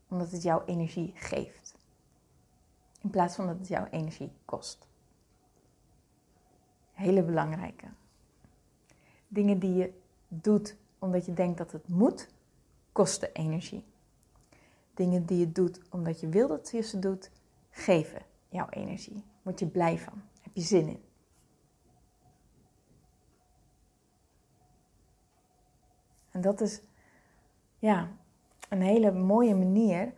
omdat 0.08 0.30
het 0.30 0.42
jouw 0.42 0.62
energie 0.64 1.12
geeft. 1.14 1.74
In 3.00 3.10
plaats 3.10 3.34
van 3.34 3.46
dat 3.46 3.58
het 3.58 3.68
jouw 3.68 3.86
energie 3.90 4.32
kost. 4.44 4.88
Hele 6.92 7.22
belangrijke. 7.22 7.86
Dingen 9.28 9.58
die 9.58 9.74
je 9.74 9.92
doet 10.28 10.76
omdat 10.98 11.26
je 11.26 11.34
denkt 11.34 11.58
dat 11.58 11.72
het 11.72 11.88
moet, 11.88 12.28
kosten 12.92 13.32
energie. 13.32 13.84
Dingen 14.94 15.26
die 15.26 15.38
je 15.38 15.52
doet 15.52 15.80
omdat 15.90 16.20
je 16.20 16.28
wil 16.28 16.48
dat 16.48 16.70
je 16.70 16.80
ze 16.80 16.98
doet, 16.98 17.30
geven 17.70 18.22
jouw 18.48 18.68
energie. 18.68 19.24
Word 19.42 19.58
je 19.58 19.66
blij 19.66 19.98
van. 19.98 20.22
Je 20.52 20.60
zin 20.60 20.88
in. 20.88 21.02
En 26.30 26.40
dat 26.40 26.60
is, 26.60 26.82
ja, 27.78 28.10
een 28.68 28.82
hele 28.82 29.12
mooie 29.12 29.54
manier 29.54 30.12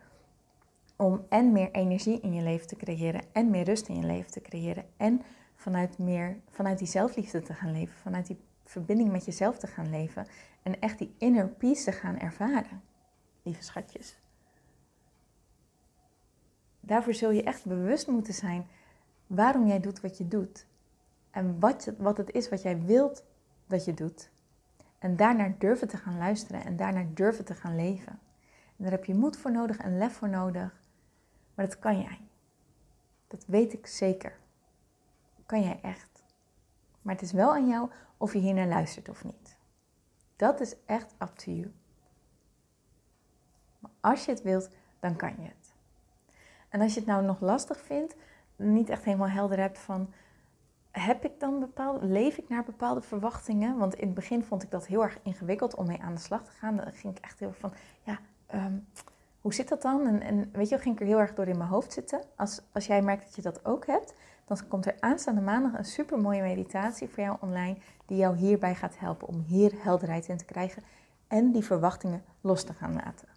om 0.96 1.26
en 1.28 1.52
meer 1.52 1.70
energie 1.70 2.20
in 2.20 2.32
je 2.32 2.42
leven 2.42 2.66
te 2.66 2.76
creëren 2.76 3.22
en 3.32 3.50
meer 3.50 3.64
rust 3.64 3.88
in 3.88 3.96
je 3.96 4.06
leven 4.06 4.30
te 4.30 4.40
creëren 4.40 4.84
en 4.96 5.22
vanuit, 5.54 5.98
meer, 5.98 6.40
vanuit 6.50 6.78
die 6.78 6.86
zelfliefde 6.86 7.42
te 7.42 7.54
gaan 7.54 7.72
leven, 7.72 7.94
vanuit 7.94 8.26
die 8.26 8.38
verbinding 8.64 9.10
met 9.10 9.24
jezelf 9.24 9.58
te 9.58 9.66
gaan 9.66 9.90
leven 9.90 10.26
en 10.62 10.80
echt 10.80 10.98
die 10.98 11.14
inner 11.18 11.48
peace 11.48 11.84
te 11.84 11.92
gaan 11.92 12.18
ervaren, 12.18 12.82
lieve 13.42 13.62
schatjes. 13.62 14.18
Daarvoor 16.80 17.14
zul 17.14 17.30
je 17.30 17.42
echt 17.42 17.66
bewust 17.66 18.06
moeten 18.06 18.34
zijn 18.34 18.66
waarom 19.26 19.66
jij 19.66 19.80
doet 19.80 20.00
wat 20.00 20.18
je 20.18 20.28
doet 20.28 20.66
en 21.30 21.60
wat, 21.60 21.92
wat 21.98 22.16
het 22.16 22.30
is 22.30 22.48
wat 22.48 22.62
jij 22.62 22.82
wilt 22.82 23.24
dat 23.66 23.84
je 23.84 23.94
doet. 23.94 24.30
En 24.98 25.16
daarnaar 25.16 25.58
durven 25.58 25.88
te 25.88 25.96
gaan 25.96 26.18
luisteren 26.18 26.64
en 26.64 26.76
daarnaar 26.76 27.14
durven 27.14 27.44
te 27.44 27.54
gaan 27.54 27.76
leven. 27.76 28.18
En 28.76 28.84
daar 28.84 28.90
heb 28.90 29.04
je 29.04 29.14
moed 29.14 29.36
voor 29.36 29.52
nodig 29.52 29.76
en 29.76 29.98
lef 29.98 30.12
voor 30.12 30.28
nodig. 30.28 30.82
Maar 31.54 31.66
dat 31.66 31.78
kan 31.78 32.00
jij. 32.00 32.20
Dat 33.28 33.44
weet 33.46 33.72
ik 33.72 33.86
zeker. 33.86 34.36
kan 35.46 35.62
jij 35.62 35.78
echt. 35.82 36.22
Maar 37.02 37.14
het 37.14 37.22
is 37.22 37.32
wel 37.32 37.52
aan 37.52 37.68
jou 37.68 37.90
of 38.16 38.32
je 38.32 38.38
hier 38.38 38.54
naar 38.54 38.68
luistert 38.68 39.08
of 39.08 39.24
niet. 39.24 39.58
Dat 40.36 40.60
is 40.60 40.74
echt 40.86 41.14
up 41.22 41.34
to 41.36 41.52
you. 41.52 41.72
als 44.00 44.24
je 44.24 44.30
het 44.30 44.42
wilt, 44.42 44.70
dan 45.00 45.16
kan 45.16 45.34
je 45.38 45.42
het. 45.42 45.72
En 46.68 46.80
als 46.80 46.94
je 46.94 47.00
het 47.00 47.08
nou 47.08 47.24
nog 47.24 47.40
lastig 47.40 47.80
vindt, 47.80 48.14
niet 48.56 48.88
echt 48.88 49.04
helemaal 49.04 49.28
helder 49.28 49.58
hebt 49.58 49.78
van 49.78 50.12
heb 50.90 51.24
ik 51.24 51.40
dan 51.40 51.60
bepaalde, 51.60 52.06
leef 52.06 52.36
ik 52.36 52.48
naar 52.48 52.64
bepaalde 52.64 53.00
verwachtingen? 53.00 53.78
Want 53.78 53.94
in 53.94 54.06
het 54.06 54.14
begin 54.14 54.44
vond 54.44 54.62
ik 54.62 54.70
dat 54.70 54.86
heel 54.86 55.02
erg 55.02 55.18
ingewikkeld 55.22 55.74
om 55.74 55.86
mee 55.86 56.02
aan 56.02 56.14
de 56.14 56.20
slag 56.20 56.44
te 56.44 56.50
gaan. 56.50 56.76
Dan 56.76 56.92
ging 56.92 57.16
ik 57.16 57.24
echt 57.24 57.38
heel 57.38 57.48
erg 57.48 57.58
van, 57.58 57.72
ja, 58.02 58.18
ehm, 58.46 58.78
hoe 59.40 59.54
zit 59.54 59.68
dat 59.68 59.82
dan? 59.82 60.06
En, 60.06 60.20
en 60.20 60.50
weet 60.52 60.68
je, 60.68 60.78
ging 60.78 60.94
ik 60.94 61.00
er 61.00 61.06
heel 61.06 61.20
erg 61.20 61.34
door 61.34 61.46
in 61.46 61.58
mijn 61.58 61.68
hoofd 61.68 61.92
zitten. 61.92 62.22
Als, 62.36 62.60
als 62.72 62.86
jij 62.86 63.02
merkt 63.02 63.24
dat 63.24 63.34
je 63.34 63.42
dat 63.42 63.64
ook 63.64 63.86
hebt, 63.86 64.14
dan 64.44 64.68
komt 64.68 64.86
er 64.86 64.96
aanstaande 65.00 65.40
maandag 65.40 65.78
een 65.78 65.84
super 65.84 66.18
mooie 66.18 66.42
meditatie 66.42 67.08
voor 67.08 67.22
jou 67.22 67.36
online, 67.40 67.76
die 68.06 68.16
jou 68.16 68.36
hierbij 68.36 68.74
gaat 68.74 68.98
helpen 68.98 69.28
om 69.28 69.44
hier 69.46 69.72
helderheid 69.76 70.28
in 70.28 70.36
te 70.36 70.44
krijgen 70.44 70.82
en 71.28 71.52
die 71.52 71.64
verwachtingen 71.64 72.24
los 72.40 72.64
te 72.64 72.72
gaan 72.72 72.94
laten. 72.94 73.28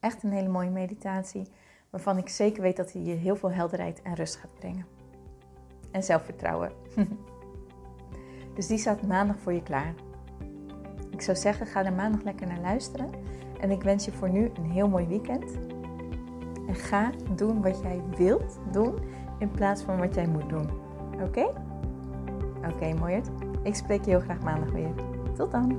Echt 0.00 0.22
een 0.22 0.32
hele 0.32 0.48
mooie 0.48 0.70
meditatie, 0.70 1.50
waarvan 1.90 2.18
ik 2.18 2.28
zeker 2.28 2.62
weet 2.62 2.76
dat 2.76 2.92
hij 2.92 3.02
je 3.02 3.14
heel 3.14 3.36
veel 3.36 3.50
helderheid 3.50 4.02
en 4.02 4.14
rust 4.14 4.36
gaat 4.36 4.54
brengen 4.54 4.86
en 5.90 6.02
zelfvertrouwen. 6.02 6.72
dus 8.54 8.66
die 8.66 8.78
staat 8.78 9.02
maandag 9.02 9.38
voor 9.38 9.52
je 9.52 9.62
klaar. 9.62 9.94
Ik 11.10 11.22
zou 11.22 11.36
zeggen, 11.36 11.66
ga 11.66 11.84
er 11.84 11.92
maandag 11.92 12.22
lekker 12.22 12.46
naar 12.46 12.60
luisteren. 12.60 13.10
En 13.60 13.70
ik 13.70 13.82
wens 13.82 14.04
je 14.04 14.12
voor 14.12 14.30
nu 14.30 14.50
een 14.54 14.70
heel 14.70 14.88
mooi 14.88 15.06
weekend. 15.06 15.58
En 16.68 16.74
ga 16.74 17.10
doen 17.34 17.62
wat 17.62 17.80
jij 17.80 18.02
wilt 18.16 18.58
doen 18.72 18.94
in 19.38 19.50
plaats 19.50 19.82
van 19.82 19.98
wat 19.98 20.14
jij 20.14 20.26
moet 20.26 20.48
doen. 20.48 20.70
Oké? 21.22 21.44
Oké, 22.72 22.94
okay. 22.96 23.22
Ik 23.62 23.74
spreek 23.74 24.04
je 24.04 24.10
heel 24.10 24.20
graag 24.20 24.40
maandag 24.40 24.70
weer. 24.70 24.94
Tot 25.36 25.50
dan. 25.50 25.78